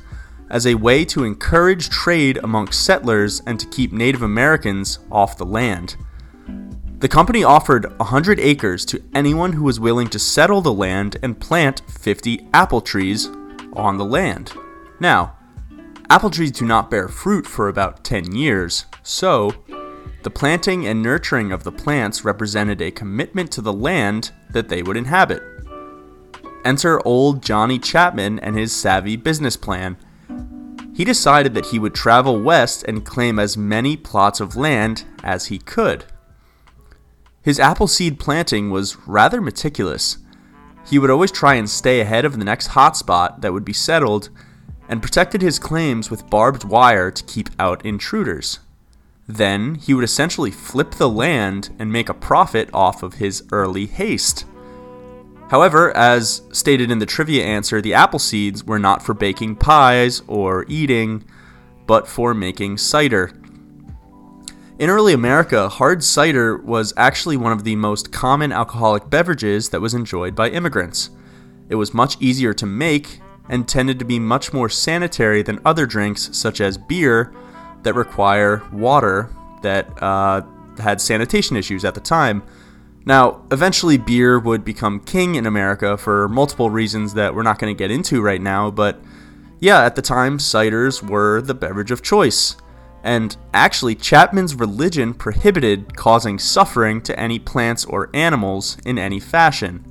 as 0.50 0.66
a 0.66 0.74
way 0.74 1.04
to 1.04 1.24
encourage 1.24 1.90
trade 1.90 2.38
amongst 2.42 2.84
settlers 2.84 3.40
and 3.46 3.60
to 3.60 3.66
keep 3.66 3.92
Native 3.92 4.22
Americans 4.22 4.98
off 5.10 5.36
the 5.36 5.44
land. 5.44 5.96
The 6.98 7.08
company 7.08 7.44
offered 7.44 7.96
100 7.98 8.40
acres 8.40 8.84
to 8.86 9.02
anyone 9.14 9.52
who 9.52 9.62
was 9.62 9.78
willing 9.78 10.08
to 10.08 10.18
settle 10.18 10.60
the 10.60 10.72
land 10.72 11.16
and 11.22 11.38
plant 11.38 11.82
50 11.88 12.48
apple 12.52 12.80
trees 12.80 13.30
on 13.74 13.98
the 13.98 14.04
land. 14.04 14.52
Now, 14.98 15.36
Apple 16.10 16.30
trees 16.30 16.52
do 16.52 16.64
not 16.64 16.90
bear 16.90 17.06
fruit 17.06 17.46
for 17.46 17.68
about 17.68 18.02
10 18.02 18.34
years, 18.34 18.86
so 19.02 19.52
the 20.22 20.30
planting 20.30 20.86
and 20.86 21.02
nurturing 21.02 21.52
of 21.52 21.64
the 21.64 21.70
plants 21.70 22.24
represented 22.24 22.80
a 22.80 22.90
commitment 22.90 23.52
to 23.52 23.60
the 23.60 23.72
land 23.72 24.32
that 24.50 24.68
they 24.68 24.82
would 24.82 24.96
inhabit. 24.96 25.42
Enter 26.64 27.04
old 27.06 27.42
Johnny 27.42 27.78
Chapman 27.78 28.38
and 28.40 28.56
his 28.56 28.72
savvy 28.72 29.16
business 29.16 29.56
plan. 29.56 29.96
He 30.94 31.04
decided 31.04 31.54
that 31.54 31.66
he 31.66 31.78
would 31.78 31.94
travel 31.94 32.40
west 32.40 32.84
and 32.88 33.06
claim 33.06 33.38
as 33.38 33.56
many 33.56 33.96
plots 33.96 34.40
of 34.40 34.56
land 34.56 35.04
as 35.22 35.46
he 35.46 35.58
could. 35.58 36.04
His 37.40 37.60
apple 37.60 37.86
seed 37.86 38.18
planting 38.18 38.70
was 38.70 38.96
rather 39.06 39.40
meticulous. 39.40 40.18
He 40.86 40.98
would 40.98 41.10
always 41.10 41.30
try 41.30 41.54
and 41.54 41.70
stay 41.70 42.00
ahead 42.00 42.24
of 42.24 42.38
the 42.38 42.44
next 42.44 42.70
hotspot 42.70 43.42
that 43.42 43.52
would 43.52 43.64
be 43.64 43.72
settled 43.72 44.30
and 44.88 45.02
protected 45.02 45.40
his 45.40 45.58
claims 45.58 46.10
with 46.10 46.28
barbed 46.30 46.64
wire 46.64 47.10
to 47.10 47.24
keep 47.24 47.50
out 47.58 47.84
intruders. 47.84 48.58
Then 49.28 49.76
he 49.76 49.92
would 49.92 50.04
essentially 50.04 50.50
flip 50.50 50.92
the 50.92 51.08
land 51.08 51.70
and 51.78 51.92
make 51.92 52.08
a 52.08 52.14
profit 52.14 52.70
off 52.72 53.02
of 53.02 53.14
his 53.14 53.44
early 53.52 53.86
haste. 53.86 54.46
However, 55.50 55.96
as 55.96 56.42
stated 56.52 56.90
in 56.90 56.98
the 56.98 57.06
trivia 57.06 57.44
answer, 57.44 57.80
the 57.80 57.94
apple 57.94 58.18
seeds 58.18 58.64
were 58.64 58.78
not 58.78 59.02
for 59.02 59.14
baking 59.14 59.56
pies 59.56 60.22
or 60.26 60.66
eating, 60.68 61.24
but 61.86 62.06
for 62.06 62.34
making 62.34 62.76
cider. 62.76 63.32
In 64.78 64.90
early 64.90 65.12
America, 65.12 65.68
hard 65.68 66.04
cider 66.04 66.58
was 66.58 66.92
actually 66.96 67.36
one 67.36 67.52
of 67.52 67.64
the 67.64 67.74
most 67.76 68.12
common 68.12 68.52
alcoholic 68.52 69.10
beverages 69.10 69.70
that 69.70 69.80
was 69.80 69.94
enjoyed 69.94 70.36
by 70.36 70.50
immigrants. 70.50 71.10
It 71.68 71.74
was 71.74 71.92
much 71.92 72.16
easier 72.20 72.54
to 72.54 72.66
make 72.66 73.20
and 73.48 73.66
tended 73.66 73.98
to 73.98 74.04
be 74.04 74.18
much 74.18 74.52
more 74.52 74.68
sanitary 74.68 75.42
than 75.42 75.60
other 75.64 75.86
drinks, 75.86 76.28
such 76.36 76.60
as 76.60 76.76
beer, 76.78 77.32
that 77.82 77.94
require 77.94 78.62
water 78.70 79.30
that 79.62 79.90
uh, 80.02 80.42
had 80.78 81.00
sanitation 81.00 81.56
issues 81.56 81.84
at 81.84 81.94
the 81.94 82.00
time. 82.00 82.42
Now, 83.08 83.40
eventually, 83.50 83.96
beer 83.96 84.38
would 84.38 84.66
become 84.66 85.00
king 85.00 85.36
in 85.36 85.46
America 85.46 85.96
for 85.96 86.28
multiple 86.28 86.68
reasons 86.68 87.14
that 87.14 87.34
we're 87.34 87.42
not 87.42 87.58
going 87.58 87.74
to 87.74 87.78
get 87.78 87.90
into 87.90 88.20
right 88.20 88.40
now, 88.40 88.70
but 88.70 89.00
yeah, 89.60 89.82
at 89.82 89.96
the 89.96 90.02
time, 90.02 90.36
ciders 90.36 91.02
were 91.02 91.40
the 91.40 91.54
beverage 91.54 91.90
of 91.90 92.02
choice. 92.02 92.56
And 93.02 93.34
actually, 93.54 93.94
Chapman's 93.94 94.54
religion 94.54 95.14
prohibited 95.14 95.96
causing 95.96 96.38
suffering 96.38 97.00
to 97.00 97.18
any 97.18 97.38
plants 97.38 97.86
or 97.86 98.10
animals 98.12 98.76
in 98.84 98.98
any 98.98 99.20
fashion. 99.20 99.86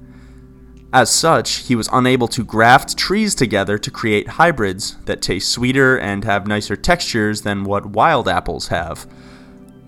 As 0.93 1.09
such, 1.09 1.65
he 1.65 1.75
was 1.75 1.89
unable 1.91 2.27
to 2.27 2.45
graft 2.45 2.99
trees 2.99 3.33
together 3.33 3.79
to 3.79 3.89
create 3.89 4.27
hybrids 4.27 4.95
that 5.05 5.23
taste 5.23 5.49
sweeter 5.49 5.97
and 5.97 6.23
have 6.23 6.45
nicer 6.45 6.75
textures 6.75 7.41
than 7.41 7.63
what 7.63 7.87
wild 7.87 8.27
apples 8.27 8.67
have. 8.67 9.07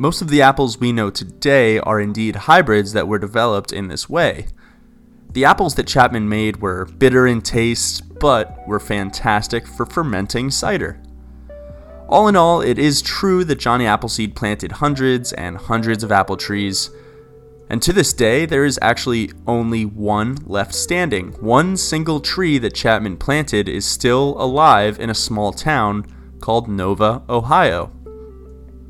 Most 0.01 0.21
of 0.21 0.29
the 0.29 0.41
apples 0.41 0.79
we 0.79 0.93
know 0.93 1.09
today 1.09 1.77
are 1.77 1.99
indeed 1.99 2.37
hybrids 2.37 2.93
that 2.93 3.09
were 3.09 3.19
developed 3.19 3.73
in 3.73 3.89
this 3.89 4.07
way. 4.07 4.47
The 5.33 5.43
apples 5.43 5.75
that 5.75 5.87
Chapman 5.87 6.29
made 6.29 6.61
were 6.61 6.85
bitter 6.85 7.27
in 7.27 7.41
taste, 7.41 8.17
but 8.17 8.65
were 8.65 8.79
fantastic 8.79 9.67
for 9.67 9.85
fermenting 9.85 10.51
cider. 10.51 11.03
All 12.07 12.29
in 12.29 12.37
all, 12.37 12.61
it 12.61 12.79
is 12.79 13.01
true 13.01 13.43
that 13.43 13.59
Johnny 13.59 13.85
Appleseed 13.85 14.37
planted 14.37 14.71
hundreds 14.71 15.33
and 15.33 15.57
hundreds 15.57 16.01
of 16.01 16.13
apple 16.13 16.37
trees, 16.37 16.91
and 17.69 17.81
to 17.81 17.91
this 17.91 18.13
day, 18.13 18.45
there 18.45 18.63
is 18.63 18.79
actually 18.81 19.33
only 19.47 19.83
one 19.83 20.37
left 20.45 20.73
standing. 20.73 21.33
One 21.41 21.75
single 21.75 22.21
tree 22.21 22.57
that 22.59 22.73
Chapman 22.73 23.17
planted 23.17 23.67
is 23.67 23.85
still 23.85 24.41
alive 24.41 24.97
in 24.97 25.09
a 25.09 25.13
small 25.13 25.51
town 25.51 26.05
called 26.39 26.69
Nova, 26.69 27.21
Ohio. 27.27 27.91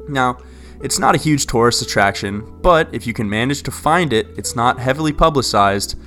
Now, 0.07 0.37
it's 0.81 0.99
not 0.99 1.15
a 1.15 1.17
huge 1.17 1.45
tourist 1.45 1.81
attraction, 1.81 2.59
but 2.61 2.93
if 2.93 3.05
you 3.05 3.13
can 3.13 3.29
manage 3.29 3.63
to 3.63 3.71
find 3.71 4.13
it, 4.13 4.27
it's 4.37 4.55
not 4.55 4.79
heavily 4.79 5.11
publicized. 5.11 5.99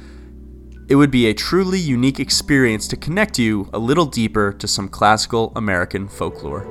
It 0.88 0.96
would 0.96 1.10
be 1.10 1.26
a 1.26 1.34
truly 1.34 1.78
unique 1.78 2.18
experience 2.18 2.88
to 2.88 2.96
connect 2.96 3.38
you 3.38 3.68
a 3.72 3.78
little 3.78 4.06
deeper 4.06 4.52
to 4.52 4.66
some 4.66 4.88
classical 4.88 5.52
American 5.54 6.08
folklore. 6.08 6.66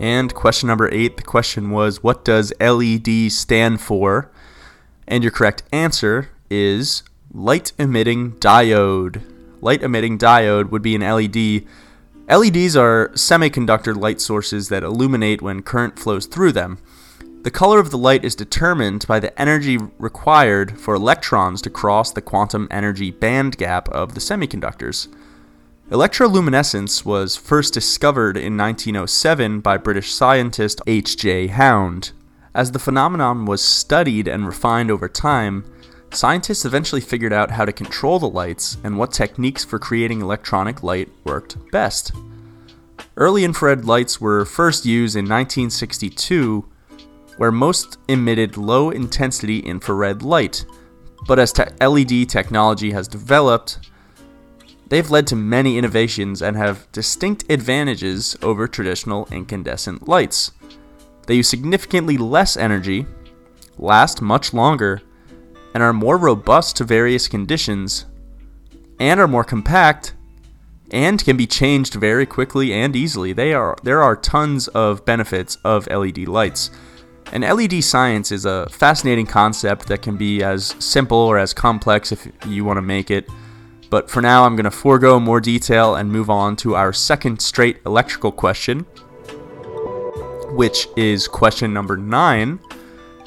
And 0.00 0.34
question 0.34 0.66
number 0.66 0.92
eight 0.92 1.16
the 1.16 1.22
question 1.22 1.70
was, 1.70 2.02
What 2.02 2.24
does 2.24 2.52
LED 2.60 3.30
stand 3.30 3.80
for? 3.80 4.30
And 5.06 5.22
your 5.22 5.30
correct 5.30 5.62
answer 5.72 6.30
is 6.50 7.02
light 7.32 7.72
emitting 7.78 8.32
diode. 8.32 9.22
Light 9.60 9.82
emitting 9.82 10.18
diode 10.18 10.70
would 10.70 10.82
be 10.82 10.94
an 10.94 11.02
LED. 11.02 11.64
LEDs 12.28 12.76
are 12.76 13.10
semiconductor 13.10 13.96
light 13.96 14.20
sources 14.20 14.68
that 14.68 14.82
illuminate 14.82 15.40
when 15.40 15.62
current 15.62 15.96
flows 15.96 16.26
through 16.26 16.50
them. 16.50 16.78
The 17.42 17.52
color 17.52 17.78
of 17.78 17.90
the 17.90 17.98
light 17.98 18.24
is 18.24 18.34
determined 18.34 19.06
by 19.06 19.20
the 19.20 19.40
energy 19.40 19.78
required 19.98 20.80
for 20.80 20.96
electrons 20.96 21.62
to 21.62 21.70
cross 21.70 22.10
the 22.10 22.20
quantum 22.20 22.66
energy 22.68 23.12
band 23.12 23.56
gap 23.56 23.88
of 23.90 24.14
the 24.14 24.20
semiconductors. 24.20 25.06
Electroluminescence 25.88 27.04
was 27.04 27.36
first 27.36 27.72
discovered 27.72 28.36
in 28.36 28.56
1907 28.56 29.60
by 29.60 29.76
British 29.76 30.12
scientist 30.12 30.80
H.J. 30.88 31.54
Round. 31.56 32.10
As 32.52 32.72
the 32.72 32.80
phenomenon 32.80 33.44
was 33.44 33.62
studied 33.62 34.26
and 34.26 34.44
refined 34.44 34.90
over 34.90 35.08
time, 35.08 35.64
scientists 36.16 36.64
eventually 36.64 37.00
figured 37.00 37.32
out 37.32 37.50
how 37.50 37.64
to 37.64 37.72
control 37.72 38.18
the 38.18 38.28
lights 38.28 38.78
and 38.82 38.98
what 38.98 39.12
techniques 39.12 39.64
for 39.64 39.78
creating 39.78 40.20
electronic 40.20 40.82
light 40.82 41.10
worked 41.24 41.56
best. 41.70 42.12
Early 43.16 43.44
infrared 43.44 43.84
lights 43.84 44.20
were 44.20 44.44
first 44.44 44.84
used 44.84 45.16
in 45.16 45.24
1962, 45.24 46.66
where 47.36 47.52
most 47.52 47.98
emitted 48.08 48.56
low 48.56 48.90
intensity 48.90 49.60
infrared 49.60 50.22
light. 50.22 50.64
But 51.26 51.38
as 51.38 51.52
te- 51.52 51.64
LED 51.80 52.28
technology 52.28 52.90
has 52.92 53.08
developed, 53.08 53.78
they've 54.88 55.10
led 55.10 55.26
to 55.28 55.36
many 55.36 55.78
innovations 55.78 56.42
and 56.42 56.56
have 56.56 56.90
distinct 56.92 57.50
advantages 57.50 58.36
over 58.42 58.68
traditional 58.68 59.26
incandescent 59.30 60.08
lights. 60.08 60.52
They 61.26 61.36
use 61.36 61.48
significantly 61.48 62.16
less 62.16 62.56
energy, 62.56 63.06
last 63.78 64.22
much 64.22 64.54
longer, 64.54 65.02
and 65.76 65.82
are 65.82 65.92
more 65.92 66.16
robust 66.16 66.74
to 66.74 66.84
various 66.84 67.28
conditions, 67.28 68.06
and 68.98 69.20
are 69.20 69.28
more 69.28 69.44
compact 69.44 70.14
and 70.90 71.22
can 71.22 71.36
be 71.36 71.46
changed 71.46 71.92
very 71.92 72.24
quickly 72.24 72.72
and 72.72 72.96
easily. 72.96 73.34
They 73.34 73.52
are 73.52 73.76
there 73.82 74.02
are 74.02 74.16
tons 74.16 74.68
of 74.68 75.04
benefits 75.04 75.58
of 75.64 75.86
LED 75.88 76.28
lights. 76.28 76.70
And 77.30 77.44
LED 77.44 77.84
science 77.84 78.32
is 78.32 78.46
a 78.46 78.66
fascinating 78.70 79.26
concept 79.26 79.86
that 79.88 80.00
can 80.00 80.16
be 80.16 80.42
as 80.42 80.74
simple 80.78 81.18
or 81.18 81.36
as 81.36 81.52
complex 81.52 82.10
if 82.10 82.26
you 82.46 82.64
want 82.64 82.78
to 82.78 82.82
make 82.82 83.10
it. 83.10 83.28
But 83.90 84.08
for 84.08 84.22
now, 84.22 84.46
I'm 84.46 84.56
going 84.56 84.64
to 84.64 84.70
forego 84.70 85.20
more 85.20 85.42
detail 85.42 85.96
and 85.96 86.10
move 86.10 86.30
on 86.30 86.56
to 86.56 86.74
our 86.74 86.94
second 86.94 87.42
straight 87.42 87.82
electrical 87.84 88.32
question, 88.32 88.86
which 90.56 90.88
is 90.96 91.28
question 91.28 91.74
number 91.74 91.98
nine. 91.98 92.60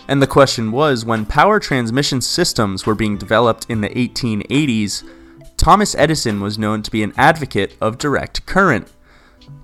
And 0.09 0.23
the 0.23 0.27
question 0.27 0.71
was 0.71 1.05
when 1.05 1.23
power 1.23 1.59
transmission 1.59 2.19
systems 2.19 2.83
were 2.83 2.95
being 2.95 3.15
developed 3.15 3.67
in 3.69 3.81
the 3.81 3.89
1880s, 3.89 5.07
Thomas 5.55 5.93
Edison 5.93 6.41
was 6.41 6.57
known 6.57 6.81
to 6.81 6.89
be 6.89 7.03
an 7.03 7.13
advocate 7.15 7.77
of 7.79 7.99
direct 7.99 8.43
current. 8.47 8.91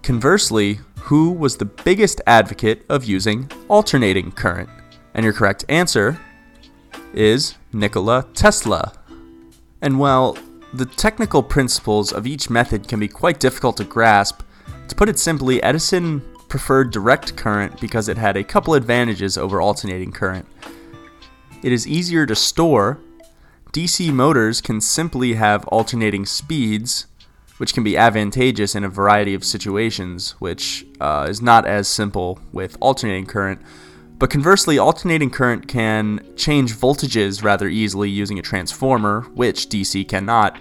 Conversely, 0.03 0.81
who 0.99 1.31
was 1.31 1.57
the 1.57 1.65
biggest 1.65 2.21
advocate 2.27 2.85
of 2.89 3.05
using 3.05 3.49
alternating 3.69 4.31
current? 4.31 4.69
And 5.15 5.23
your 5.23 5.33
correct 5.33 5.65
answer 5.67 6.19
is 7.11 7.55
Nikola 7.73 8.27
Tesla. 8.35 8.93
And 9.81 9.97
while 9.97 10.37
the 10.75 10.85
technical 10.85 11.41
principles 11.41 12.13
of 12.13 12.27
each 12.27 12.51
method 12.51 12.87
can 12.87 12.99
be 12.99 13.07
quite 13.07 13.39
difficult 13.39 13.77
to 13.77 13.83
grasp, 13.83 14.43
to 14.89 14.95
put 14.95 15.09
it 15.09 15.17
simply, 15.17 15.63
Edison 15.63 16.21
preferred 16.55 16.89
direct 16.89 17.35
current 17.35 17.81
because 17.81 18.07
it 18.07 18.15
had 18.15 18.37
a 18.37 18.43
couple 18.43 18.75
advantages 18.75 19.37
over 19.37 19.59
alternating 19.59 20.09
current. 20.09 20.47
It 21.61 21.73
is 21.73 21.85
easier 21.85 22.25
to 22.25 22.33
store 22.33 22.97
DC 23.73 24.13
motors 24.13 24.61
can 24.61 24.79
simply 24.79 25.33
have 25.33 25.65
alternating 25.65 26.25
speeds, 26.25 27.07
which 27.57 27.73
can 27.73 27.83
be 27.83 27.97
advantageous 27.97 28.73
in 28.73 28.85
a 28.85 28.89
variety 28.89 29.33
of 29.33 29.43
situations, 29.43 30.31
which 30.39 30.85
uh, 31.01 31.27
is 31.29 31.41
not 31.41 31.65
as 31.65 31.89
simple 31.89 32.39
with 32.53 32.77
alternating 32.79 33.25
current. 33.25 33.61
But 34.17 34.29
conversely, 34.29 34.79
alternating 34.79 35.31
current 35.31 35.67
can 35.67 36.25
change 36.37 36.73
voltages 36.73 37.43
rather 37.43 37.67
easily 37.67 38.09
using 38.09 38.39
a 38.39 38.41
transformer, 38.41 39.23
which 39.33 39.67
DC 39.67 40.07
cannot, 40.07 40.57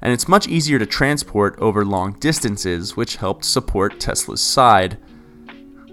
and 0.00 0.12
it's 0.12 0.28
much 0.28 0.46
easier 0.46 0.78
to 0.78 0.86
transport 0.86 1.58
over 1.58 1.84
long 1.84 2.12
distances, 2.20 2.96
which 2.96 3.16
helped 3.16 3.44
support 3.44 3.98
Tesla's 3.98 4.40
side. 4.40 4.98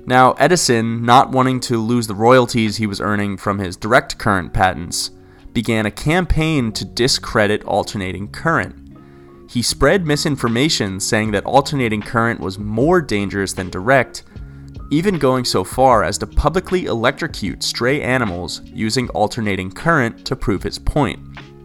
Now, 0.06 0.34
Edison, 0.34 1.06
not 1.06 1.32
wanting 1.32 1.62
to 1.62 1.78
lose 1.78 2.08
the 2.08 2.16
royalties 2.16 2.76
he 2.76 2.88
was 2.88 3.00
earning 3.00 3.38
from 3.38 3.60
his 3.60 3.78
direct 3.78 4.18
current 4.18 4.54
patents, 4.54 5.12
began 5.54 5.86
a 5.86 5.92
campaign 5.92 6.74
to 6.74 6.84
discredit 6.84 7.64
alternating 7.64 8.28
current. 8.28 8.76
He 9.50 9.62
spread 9.62 10.06
misinformation 10.06 11.00
saying 11.00 11.32
that 11.32 11.46
alternating 11.46 12.02
current 12.02 12.42
was 12.42 12.60
more 12.60 13.02
dangerous 13.02 13.54
than 13.54 13.70
direct, 13.70 14.24
even 14.92 15.18
going 15.18 15.46
so 15.46 15.64
far 15.64 16.04
as 16.04 16.18
to 16.18 16.28
publicly 16.28 16.86
electrocute 16.86 17.64
stray 17.64 18.02
animals 18.02 18.62
using 18.66 19.08
alternating 19.10 19.72
current 19.72 20.26
to 20.26 20.36
prove 20.36 20.64
his 20.64 20.80
point. 20.80 21.20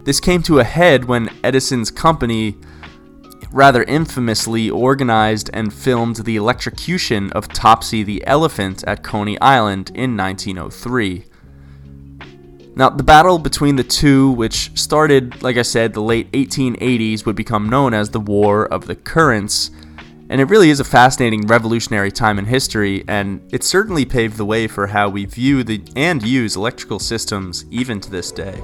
This 0.05 0.21
came 0.21 0.43
to 0.45 0.61
a 0.61 0.65
head 0.65 1.05
when 1.05 1.29
Edison's 1.43 1.91
company 1.91 2.57
rather 3.51 3.83
infamously 3.85 4.71
organized 4.71 5.51
and 5.53 5.73
filmed 5.73 6.17
the 6.17 6.37
electrocution 6.37 7.33
of 7.33 7.49
Topsy 7.49 8.03
the 8.03 8.27
elephant 8.27 8.85
at 8.85 9.03
Coney 9.03 9.41
Island 9.41 9.91
in 9.95 10.17
1903. 10.17 11.25
Now, 12.79 12.91
the 12.91 13.03
battle 13.03 13.41
between 13.41 13.75
the 13.75 13.83
two, 13.83 14.31
which 14.31 14.71
started, 14.79 15.43
like 15.43 15.57
I 15.57 15.63
said, 15.63 15.93
the 15.93 16.01
late 16.01 16.31
1880s, 16.31 17.27
would 17.27 17.35
become 17.35 17.69
known 17.69 17.93
as 17.93 18.11
the 18.11 18.21
War 18.21 18.67
of 18.67 18.87
the 18.87 18.95
Currents. 18.95 19.73
And 20.31 20.41
it 20.41 20.45
really 20.45 20.71
is 20.71 20.79
a 20.79 20.85
fascinating 20.85 21.47
revolutionary 21.49 22.13
time 22.13 22.39
in 22.39 22.45
history, 22.45 23.03
and 23.09 23.41
it 23.53 23.65
certainly 23.65 24.05
paved 24.05 24.37
the 24.37 24.45
way 24.45 24.69
for 24.69 24.87
how 24.87 25.09
we 25.09 25.25
view 25.25 25.65
the, 25.65 25.83
and 25.97 26.23
use 26.23 26.55
electrical 26.55 27.01
systems 27.01 27.65
even 27.71 27.99
to 27.99 28.11
this 28.11 28.31
day. 28.31 28.63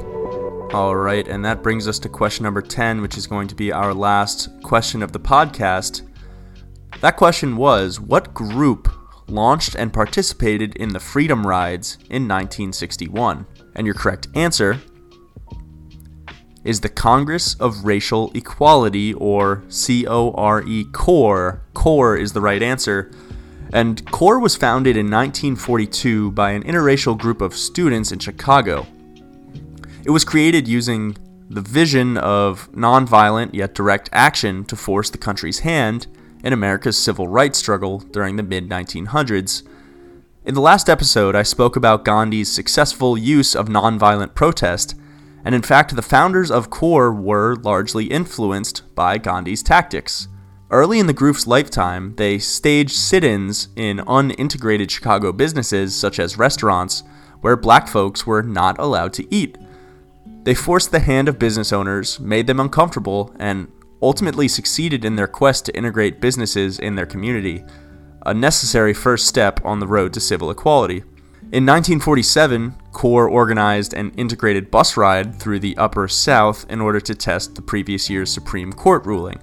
Alright, 0.73 1.29
and 1.29 1.45
that 1.45 1.63
brings 1.63 1.87
us 1.87 1.99
to 2.01 2.09
question 2.09 2.45
number 2.45 2.63
10, 2.63 3.01
which 3.01 3.17
is 3.17 3.27
going 3.27 3.49
to 3.49 3.55
be 3.55 3.71
our 3.71 3.95
last 3.95 4.49
question 4.63 5.03
of 5.03 5.13
the 5.13 5.21
podcast. 5.21 6.03
That 7.01 7.17
question 7.17 7.57
was 7.57 8.01
What 8.01 8.35
group 8.35 8.89
launched 9.29 9.75
and 9.75 9.93
participated 9.93 10.75
in 10.77 10.89
the 10.89 11.01
Freedom 11.01 11.47
Rides 11.47 11.95
in 12.11 12.27
1961? 12.29 13.47
And 13.77 13.87
your 13.87 13.95
correct 13.95 14.29
answer 14.35 14.81
is 16.65 16.81
the 16.81 16.89
Congress 16.89 17.55
of 17.57 17.85
Racial 17.85 18.33
Equality, 18.35 19.15
or 19.15 19.63
C 19.69 20.07
O 20.07 20.33
R 20.33 20.63
E 20.63 20.85
CORE. 20.93 21.63
CORE 21.75 22.17
is 22.17 22.33
the 22.33 22.41
right 22.41 22.63
answer. 22.63 23.13
And 23.73 24.05
CORE 24.11 24.41
was 24.41 24.57
founded 24.57 24.97
in 24.97 25.07
1942 25.07 26.33
by 26.33 26.53
an 26.53 26.63
interracial 26.63 27.19
group 27.19 27.41
of 27.41 27.55
students 27.55 28.13
in 28.13 28.19
Chicago. 28.19 28.87
It 30.05 30.11
was 30.11 30.25
created 30.25 30.69
using 30.69 31.17
the 31.49 31.61
vision 31.61 32.17
of 32.17 32.71
nonviolent 32.73 33.55
yet 33.55 33.75
direct 33.75 34.09
action 34.13 34.65
to 34.67 34.77
force 34.77 35.11
the 35.11 35.19
country's 35.19 35.61
hand 35.61 36.07
in 36.43 36.53
America's 36.53 36.99
civil 36.99 37.29
rights 37.29 37.59
struggle 37.59 37.99
during 37.99 38.37
the 38.37 38.43
mid 38.43 38.69
1900s 38.69 39.63
in 40.47 40.53
the 40.53 40.61
last 40.61 40.91
episode, 40.91 41.35
I 41.35 41.43
spoke 41.43 41.75
about 41.75 42.05
Gandhi's 42.05 42.53
successful 42.53 43.17
use 43.17 43.57
of 43.57 43.69
nonviolent 43.69 44.35
protest, 44.35 44.95
and 45.43 45.55
in 45.55 45.63
fact, 45.63 45.97
the 45.97 46.03
founders 46.03 46.51
of 46.51 46.69
CORE 46.69 47.15
were 47.15 47.57
largely 47.57 48.05
influenced 48.05 48.83
by 48.95 49.17
Gandhi's 49.17 49.63
tactics. 49.63 50.29
Early 50.71 50.99
in 50.99 51.07
the 51.07 51.15
group's 51.15 51.47
lifetime, 51.47 52.15
they 52.17 52.39
staged 52.39 52.93
sit 52.93 53.25
ins 53.25 53.69
in 53.75 54.01
unintegrated 54.01 54.91
Chicago 54.91 55.33
businesses, 55.33 55.95
such 55.97 56.19
as 56.19 56.37
restaurants, 56.37 57.05
where 57.41 57.57
black 57.57 57.89
folks 57.89 58.27
were 58.27 58.43
not 58.43 58.79
allowed 58.79 59.15
to 59.15 59.35
eat. 59.35 59.57
They 60.45 60.55
forced 60.55 60.91
the 60.91 61.01
hand 61.01 61.29
of 61.29 61.39
business 61.39 61.73
owners, 61.73 62.21
made 62.21 62.47
them 62.47 62.61
uncomfortable, 62.61 63.35
and 63.39 63.71
ultimately 64.03 64.47
succeeded 64.49 65.05
in 65.05 65.17
their 65.17 65.27
quest 65.27 65.65
to 65.67 65.77
integrate 65.77 66.21
businesses 66.21 66.79
in 66.79 66.95
their 66.95 67.07
community 67.07 67.65
a 68.27 68.35
necessary 68.35 68.95
first 68.95 69.27
step 69.27 69.61
on 69.65 69.81
the 69.81 69.87
road 69.87 70.13
to 70.15 70.21
civil 70.21 70.51
equality. 70.51 71.03
In 71.53 71.67
1947, 71.67 72.75
CORE 72.93 73.29
organized 73.29 73.93
an 73.93 74.11
integrated 74.13 74.71
bus 74.71 74.97
ride 74.97 75.35
through 75.35 75.61
the 75.61 75.77
Upper 75.77 76.09
South 76.09 76.65
in 76.71 76.81
order 76.81 77.01
to 77.01 77.15
test 77.15 77.55
the 77.55 77.63
previous 77.63 78.09
year's 78.09 78.33
Supreme 78.33 78.73
Court 78.73 79.05
ruling. 79.05 79.39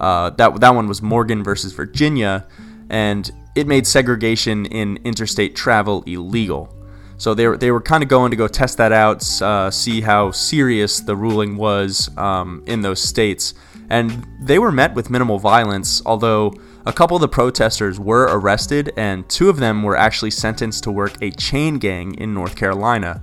Uh, 0.00 0.30
that, 0.30 0.58
that 0.60 0.74
one 0.74 0.88
was 0.88 1.02
Morgan 1.02 1.44
versus 1.44 1.72
Virginia, 1.72 2.46
and 2.88 3.30
it 3.54 3.66
made 3.66 3.86
segregation 3.86 4.66
in 4.66 4.96
interstate 5.04 5.54
travel 5.54 6.02
illegal. 6.06 6.74
So 7.16 7.34
they 7.34 7.46
were, 7.46 7.56
they 7.56 7.70
were 7.70 7.80
kind 7.80 8.02
of 8.02 8.08
going 8.08 8.30
to 8.30 8.36
go 8.36 8.48
test 8.48 8.78
that 8.78 8.92
out, 8.92 9.24
uh, 9.40 9.70
see 9.70 10.00
how 10.00 10.30
serious 10.30 11.00
the 11.00 11.16
ruling 11.16 11.56
was 11.56 12.10
um, 12.16 12.62
in 12.66 12.80
those 12.80 13.00
states. 13.00 13.54
And 13.90 14.26
they 14.40 14.58
were 14.58 14.72
met 14.72 14.94
with 14.94 15.10
minimal 15.10 15.38
violence, 15.38 16.02
although 16.04 16.54
a 16.86 16.92
couple 16.92 17.16
of 17.16 17.20
the 17.20 17.28
protesters 17.28 17.98
were 17.98 18.24
arrested, 18.24 18.92
and 18.96 19.28
two 19.28 19.48
of 19.48 19.56
them 19.56 19.82
were 19.82 19.96
actually 19.96 20.30
sentenced 20.30 20.84
to 20.84 20.90
work 20.90 21.12
a 21.22 21.30
chain 21.30 21.78
gang 21.78 22.14
in 22.14 22.34
North 22.34 22.56
Carolina. 22.56 23.22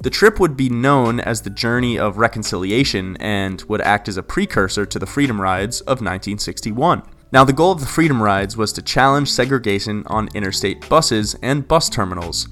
The 0.00 0.10
trip 0.10 0.38
would 0.38 0.56
be 0.56 0.68
known 0.68 1.18
as 1.20 1.40
the 1.40 1.50
Journey 1.50 1.98
of 1.98 2.18
Reconciliation 2.18 3.16
and 3.20 3.62
would 3.62 3.80
act 3.80 4.06
as 4.08 4.18
a 4.18 4.22
precursor 4.22 4.84
to 4.84 4.98
the 4.98 5.06
Freedom 5.06 5.40
Rides 5.40 5.80
of 5.82 6.02
1961. 6.02 7.02
Now, 7.32 7.42
the 7.42 7.54
goal 7.54 7.72
of 7.72 7.80
the 7.80 7.86
Freedom 7.86 8.22
Rides 8.22 8.56
was 8.56 8.72
to 8.74 8.82
challenge 8.82 9.30
segregation 9.30 10.04
on 10.06 10.28
interstate 10.34 10.88
buses 10.88 11.34
and 11.42 11.66
bus 11.66 11.88
terminals. 11.88 12.48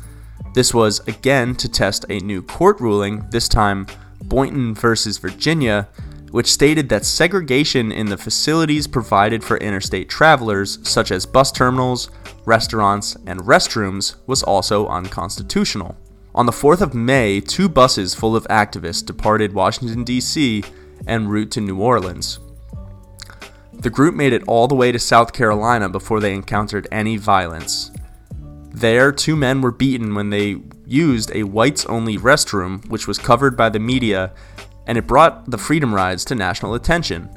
This 0.54 0.74
was 0.74 1.00
again 1.08 1.54
to 1.56 1.68
test 1.68 2.04
a 2.08 2.18
new 2.18 2.42
court 2.42 2.80
ruling, 2.80 3.26
this 3.30 3.48
time 3.48 3.86
Boynton 4.22 4.74
versus 4.74 5.18
Virginia, 5.18 5.88
which 6.30 6.50
stated 6.50 6.88
that 6.88 7.04
segregation 7.04 7.92
in 7.92 8.06
the 8.06 8.16
facilities 8.16 8.86
provided 8.86 9.44
for 9.44 9.58
interstate 9.58 10.08
travelers, 10.08 10.78
such 10.82 11.10
as 11.10 11.26
bus 11.26 11.52
terminals, 11.52 12.10
restaurants, 12.44 13.16
and 13.26 13.40
restrooms, 13.40 14.16
was 14.26 14.42
also 14.42 14.88
unconstitutional. 14.88 15.96
On 16.34 16.46
the 16.46 16.52
4th 16.52 16.80
of 16.80 16.94
May, 16.94 17.40
two 17.40 17.68
buses 17.68 18.14
full 18.14 18.34
of 18.34 18.46
activists 18.48 19.04
departed 19.04 19.52
Washington, 19.52 20.04
D.C. 20.04 20.64
en 21.06 21.28
route 21.28 21.50
to 21.50 21.60
New 21.60 21.78
Orleans. 21.78 22.40
The 23.74 23.90
group 23.90 24.14
made 24.14 24.32
it 24.32 24.44
all 24.46 24.68
the 24.68 24.74
way 24.74 24.92
to 24.92 24.98
South 24.98 25.32
Carolina 25.32 25.88
before 25.90 26.20
they 26.20 26.34
encountered 26.34 26.88
any 26.90 27.18
violence. 27.18 27.90
There, 28.74 29.12
two 29.12 29.36
men 29.36 29.60
were 29.60 29.70
beaten 29.70 30.14
when 30.14 30.30
they 30.30 30.56
used 30.86 31.30
a 31.34 31.42
whites 31.44 31.84
only 31.86 32.16
restroom, 32.16 32.88
which 32.88 33.06
was 33.06 33.18
covered 33.18 33.56
by 33.56 33.68
the 33.68 33.78
media 33.78 34.32
and 34.86 34.98
it 34.98 35.06
brought 35.06 35.50
the 35.50 35.58
Freedom 35.58 35.94
Rides 35.94 36.24
to 36.26 36.34
national 36.34 36.74
attention. 36.74 37.30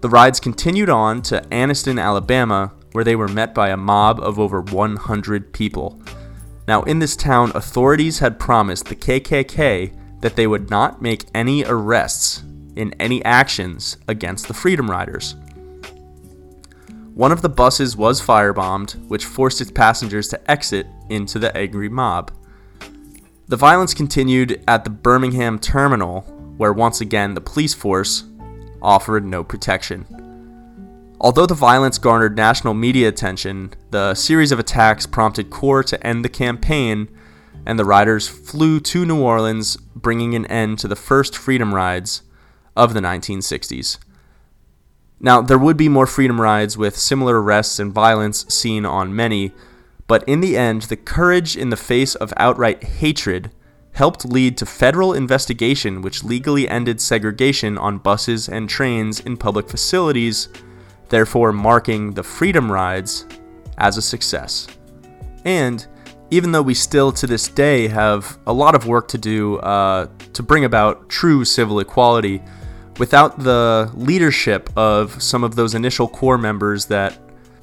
The 0.00 0.08
rides 0.08 0.38
continued 0.38 0.90
on 0.90 1.22
to 1.22 1.40
Anniston, 1.50 2.00
Alabama, 2.00 2.72
where 2.92 3.04
they 3.04 3.16
were 3.16 3.28
met 3.28 3.54
by 3.54 3.70
a 3.70 3.76
mob 3.76 4.20
of 4.20 4.38
over 4.38 4.60
100 4.60 5.52
people. 5.52 6.00
Now, 6.68 6.82
in 6.82 6.98
this 6.98 7.16
town, 7.16 7.52
authorities 7.54 8.20
had 8.20 8.38
promised 8.38 8.86
the 8.86 8.96
KKK 8.96 10.20
that 10.20 10.36
they 10.36 10.46
would 10.46 10.70
not 10.70 11.02
make 11.02 11.24
any 11.34 11.64
arrests 11.64 12.42
in 12.76 12.94
any 13.00 13.24
actions 13.24 13.96
against 14.08 14.48
the 14.48 14.54
Freedom 14.54 14.90
Riders. 14.90 15.36
One 17.14 17.30
of 17.30 17.42
the 17.42 17.48
buses 17.48 17.96
was 17.96 18.20
firebombed, 18.20 19.06
which 19.06 19.24
forced 19.24 19.60
its 19.60 19.70
passengers 19.70 20.26
to 20.28 20.50
exit 20.50 20.88
into 21.08 21.38
the 21.38 21.56
angry 21.56 21.88
mob. 21.88 22.32
The 23.46 23.56
violence 23.56 23.94
continued 23.94 24.64
at 24.66 24.82
the 24.82 24.90
Birmingham 24.90 25.60
terminal, 25.60 26.22
where 26.56 26.72
once 26.72 27.00
again 27.00 27.34
the 27.34 27.40
police 27.40 27.72
force 27.72 28.24
offered 28.82 29.24
no 29.24 29.44
protection. 29.44 30.06
Although 31.20 31.46
the 31.46 31.54
violence 31.54 31.98
garnered 31.98 32.36
national 32.36 32.74
media 32.74 33.06
attention, 33.06 33.72
the 33.92 34.14
series 34.14 34.50
of 34.50 34.58
attacks 34.58 35.06
prompted 35.06 35.50
CORE 35.50 35.84
to 35.84 36.04
end 36.04 36.24
the 36.24 36.28
campaign, 36.28 37.06
and 37.64 37.78
the 37.78 37.84
riders 37.84 38.26
flew 38.26 38.80
to 38.80 39.06
New 39.06 39.22
Orleans, 39.22 39.76
bringing 39.94 40.34
an 40.34 40.46
end 40.46 40.80
to 40.80 40.88
the 40.88 40.96
first 40.96 41.36
freedom 41.36 41.72
rides 41.72 42.22
of 42.76 42.92
the 42.92 43.00
1960s. 43.00 43.98
Now, 45.20 45.40
there 45.40 45.58
would 45.58 45.76
be 45.76 45.88
more 45.88 46.06
freedom 46.06 46.40
rides 46.40 46.76
with 46.76 46.96
similar 46.96 47.42
arrests 47.42 47.78
and 47.78 47.92
violence 47.92 48.44
seen 48.48 48.84
on 48.84 49.14
many, 49.14 49.52
but 50.06 50.22
in 50.28 50.40
the 50.40 50.56
end, 50.56 50.82
the 50.82 50.96
courage 50.96 51.56
in 51.56 51.70
the 51.70 51.76
face 51.76 52.14
of 52.14 52.32
outright 52.36 52.84
hatred 52.84 53.50
helped 53.92 54.24
lead 54.24 54.58
to 54.58 54.66
federal 54.66 55.14
investigation 55.14 56.02
which 56.02 56.24
legally 56.24 56.68
ended 56.68 57.00
segregation 57.00 57.78
on 57.78 57.98
buses 57.98 58.48
and 58.48 58.68
trains 58.68 59.20
in 59.20 59.36
public 59.36 59.68
facilities, 59.68 60.48
therefore 61.08 61.52
marking 61.52 62.12
the 62.12 62.22
freedom 62.22 62.70
rides 62.70 63.24
as 63.78 63.96
a 63.96 64.02
success. 64.02 64.66
And 65.44 65.86
even 66.30 66.52
though 66.52 66.62
we 66.62 66.74
still 66.74 67.12
to 67.12 67.26
this 67.26 67.48
day 67.48 67.86
have 67.86 68.38
a 68.46 68.52
lot 68.52 68.74
of 68.74 68.86
work 68.86 69.08
to 69.08 69.18
do 69.18 69.58
uh, 69.58 70.08
to 70.32 70.42
bring 70.42 70.64
about 70.64 71.08
true 71.08 71.44
civil 71.44 71.78
equality, 71.78 72.42
without 72.98 73.38
the 73.42 73.90
leadership 73.94 74.70
of 74.76 75.22
some 75.22 75.44
of 75.44 75.56
those 75.56 75.74
initial 75.74 76.08
core 76.08 76.38
members 76.38 76.86
that 76.86 77.18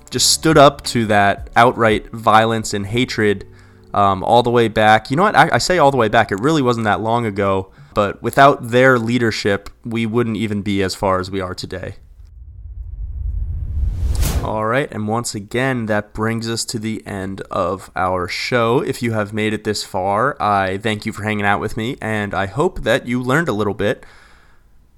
just 0.10 0.32
stood 0.32 0.58
up 0.58 0.84
to 0.84 1.06
that 1.08 1.50
outright 1.56 2.10
violence 2.12 2.74
and 2.74 2.86
hatred 2.86 3.48
um, 3.94 4.24
all 4.24 4.44
the 4.44 4.50
way 4.50 4.68
back. 4.68 5.10
You 5.10 5.18
know 5.18 5.24
what? 5.24 5.36
I, 5.36 5.56
I 5.56 5.58
say 5.58 5.78
all 5.78 5.92
the 5.92 5.98
way 5.98 6.10
back. 6.10 6.32
It 6.32 6.40
really 6.40 6.62
wasn't 6.62 6.86
that 6.86 7.02
long 7.02 7.26
ago. 7.26 7.72
But 7.94 8.22
without 8.22 8.70
their 8.70 8.98
leadership, 8.98 9.70
we 9.84 10.06
wouldn't 10.06 10.38
even 10.38 10.62
be 10.62 10.82
as 10.82 10.96
far 10.96 11.20
as 11.20 11.30
we 11.30 11.42
are 11.42 11.54
today. 11.54 11.96
All 14.44 14.66
right, 14.66 14.92
and 14.92 15.08
once 15.08 15.36
again, 15.36 15.86
that 15.86 16.14
brings 16.14 16.50
us 16.50 16.66
to 16.66 16.80
the 16.80 17.06
end 17.06 17.42
of 17.52 17.92
our 17.96 18.28
show. 18.28 18.80
If 18.80 19.04
you 19.04 19.12
have 19.12 19.34
made 19.34 19.54
it 19.54 19.66
this 19.66 19.84
far, 19.84 20.36
I 20.42 20.80
thank 20.80 21.06
you 21.06 21.14
for 21.14 21.24
hanging 21.24 21.46
out 21.46 21.60
with 21.60 21.78
me, 21.78 21.96
and 22.02 22.34
I 22.34 22.48
hope 22.48 22.82
that 22.82 23.06
you 23.06 23.22
learned 23.22 23.50
a 23.50 23.54
little 23.54 23.76
bit. 23.76 24.04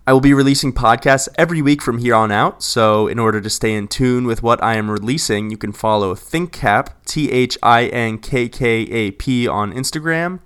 I 0.06 0.12
will 0.12 0.20
be 0.20 0.34
releasing 0.34 0.74
podcasts 0.74 1.30
every 1.38 1.62
week 1.62 1.82
from 1.82 2.00
here 2.00 2.14
on 2.14 2.30
out, 2.30 2.62
so 2.62 3.08
in 3.08 3.20
order 3.20 3.40
to 3.40 3.50
stay 3.50 3.74
in 3.74 3.88
tune 3.88 4.28
with 4.28 4.44
what 4.44 4.62
I 4.62 4.76
am 4.76 4.92
releasing, 4.92 5.50
you 5.50 5.56
can 5.56 5.72
follow 5.72 6.14
ThinkKap, 6.14 6.90
T 7.06 7.32
H 7.32 7.58
I 7.64 7.86
N 7.86 8.18
K 8.18 8.50
K 8.50 8.68
A 8.68 9.12
P, 9.12 9.48
on 9.48 9.72
Instagram. 9.72 10.42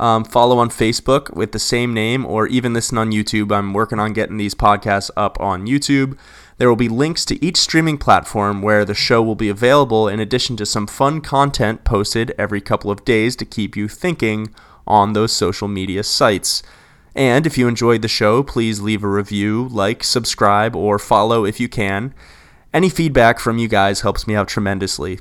Um, 0.00 0.24
follow 0.24 0.56
on 0.56 0.70
Facebook 0.70 1.36
with 1.36 1.52
the 1.52 1.58
same 1.58 1.92
name, 1.92 2.24
or 2.24 2.46
even 2.46 2.72
listen 2.72 2.96
on 2.96 3.12
YouTube. 3.12 3.52
I'm 3.52 3.74
working 3.74 4.00
on 4.00 4.14
getting 4.14 4.38
these 4.38 4.54
podcasts 4.54 5.10
up 5.14 5.38
on 5.38 5.66
YouTube. 5.66 6.16
There 6.56 6.70
will 6.70 6.76
be 6.76 6.88
links 6.88 7.26
to 7.26 7.44
each 7.44 7.58
streaming 7.58 7.98
platform 7.98 8.62
where 8.62 8.86
the 8.86 8.94
show 8.94 9.22
will 9.22 9.34
be 9.34 9.50
available, 9.50 10.08
in 10.08 10.20
addition 10.20 10.56
to 10.56 10.64
some 10.64 10.86
fun 10.86 11.20
content 11.20 11.84
posted 11.84 12.34
every 12.38 12.62
couple 12.62 12.90
of 12.90 13.04
days 13.04 13.36
to 13.36 13.44
keep 13.44 13.76
you 13.76 13.88
thinking 13.88 14.54
on 14.86 15.12
those 15.12 15.32
social 15.32 15.68
media 15.68 16.02
sites. 16.02 16.62
And 17.14 17.46
if 17.46 17.58
you 17.58 17.68
enjoyed 17.68 18.02
the 18.02 18.08
show, 18.08 18.42
please 18.42 18.80
leave 18.80 19.04
a 19.04 19.08
review, 19.08 19.68
like, 19.70 20.02
subscribe, 20.02 20.74
or 20.74 20.98
follow 20.98 21.44
if 21.44 21.60
you 21.60 21.68
can. 21.68 22.14
Any 22.72 22.88
feedback 22.88 23.38
from 23.38 23.58
you 23.58 23.68
guys 23.68 24.00
helps 24.00 24.26
me 24.26 24.34
out 24.34 24.48
tremendously. 24.48 25.20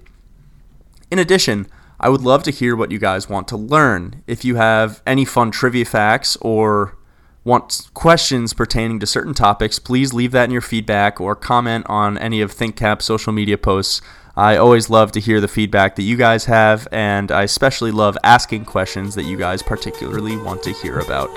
In 1.10 1.20
addition, 1.20 1.68
I 2.00 2.10
would 2.10 2.22
love 2.22 2.44
to 2.44 2.52
hear 2.52 2.76
what 2.76 2.92
you 2.92 2.98
guys 2.98 3.30
want 3.30 3.48
to 3.50 3.58
learn. 3.58 4.24
If 4.26 4.46
you 4.46 4.56
have 4.56 5.02
any 5.06 5.26
fun 5.26 5.52
trivia 5.52 5.86
facts 5.86 6.38
or 6.38 6.98
want 7.44 7.90
questions 7.94 8.54
pertaining 8.54 9.00
to 9.00 9.06
certain 9.06 9.34
topics, 9.34 9.78
please 9.78 10.14
leave 10.14 10.32
that 10.32 10.46
in 10.46 10.52
your 10.52 10.62
feedback 10.62 11.20
or 11.20 11.36
comment 11.36 11.86
on 11.90 12.18
any 12.18 12.40
of 12.40 12.54
ThinkKap's 12.54 13.06
social 13.06 13.34
media 13.34 13.58
posts. 13.58 14.02
I 14.36 14.58
always 14.58 14.90
love 14.90 15.12
to 15.14 15.20
hear 15.20 15.42
the 15.42 15.48
feedback 15.48 15.96
that 15.96 16.04
you 16.04 16.16
guys 16.18 16.46
have, 16.46 16.88
and 16.92 17.32
I 17.32 17.44
especially 17.44 17.92
love 17.92 18.18
asking 18.24 18.66
questions 18.66 19.16
that 19.16 19.24
you 19.24 19.38
guys 19.38 19.62
particularly 19.62 20.38
want 20.38 20.64
to 20.64 20.74
hear 20.74 21.00
about. 21.00 21.30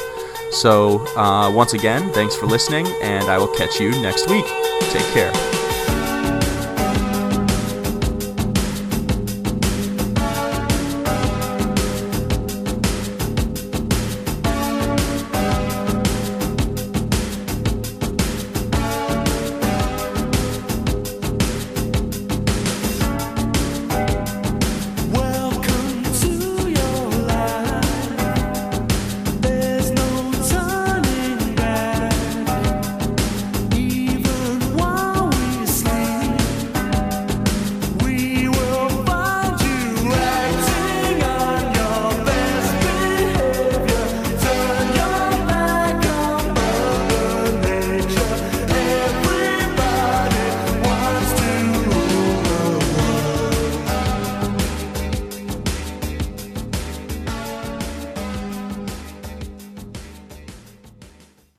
So, 0.50 1.04
uh, 1.16 1.50
once 1.52 1.74
again, 1.74 2.12
thanks 2.12 2.37
for 2.37 2.46
listening, 2.46 2.87
and 3.02 3.24
I 3.24 3.38
will 3.38 3.52
catch 3.54 3.80
you 3.80 3.90
next 3.90 4.28
week. 4.28 4.46
Take 4.90 5.07
care. 5.12 5.53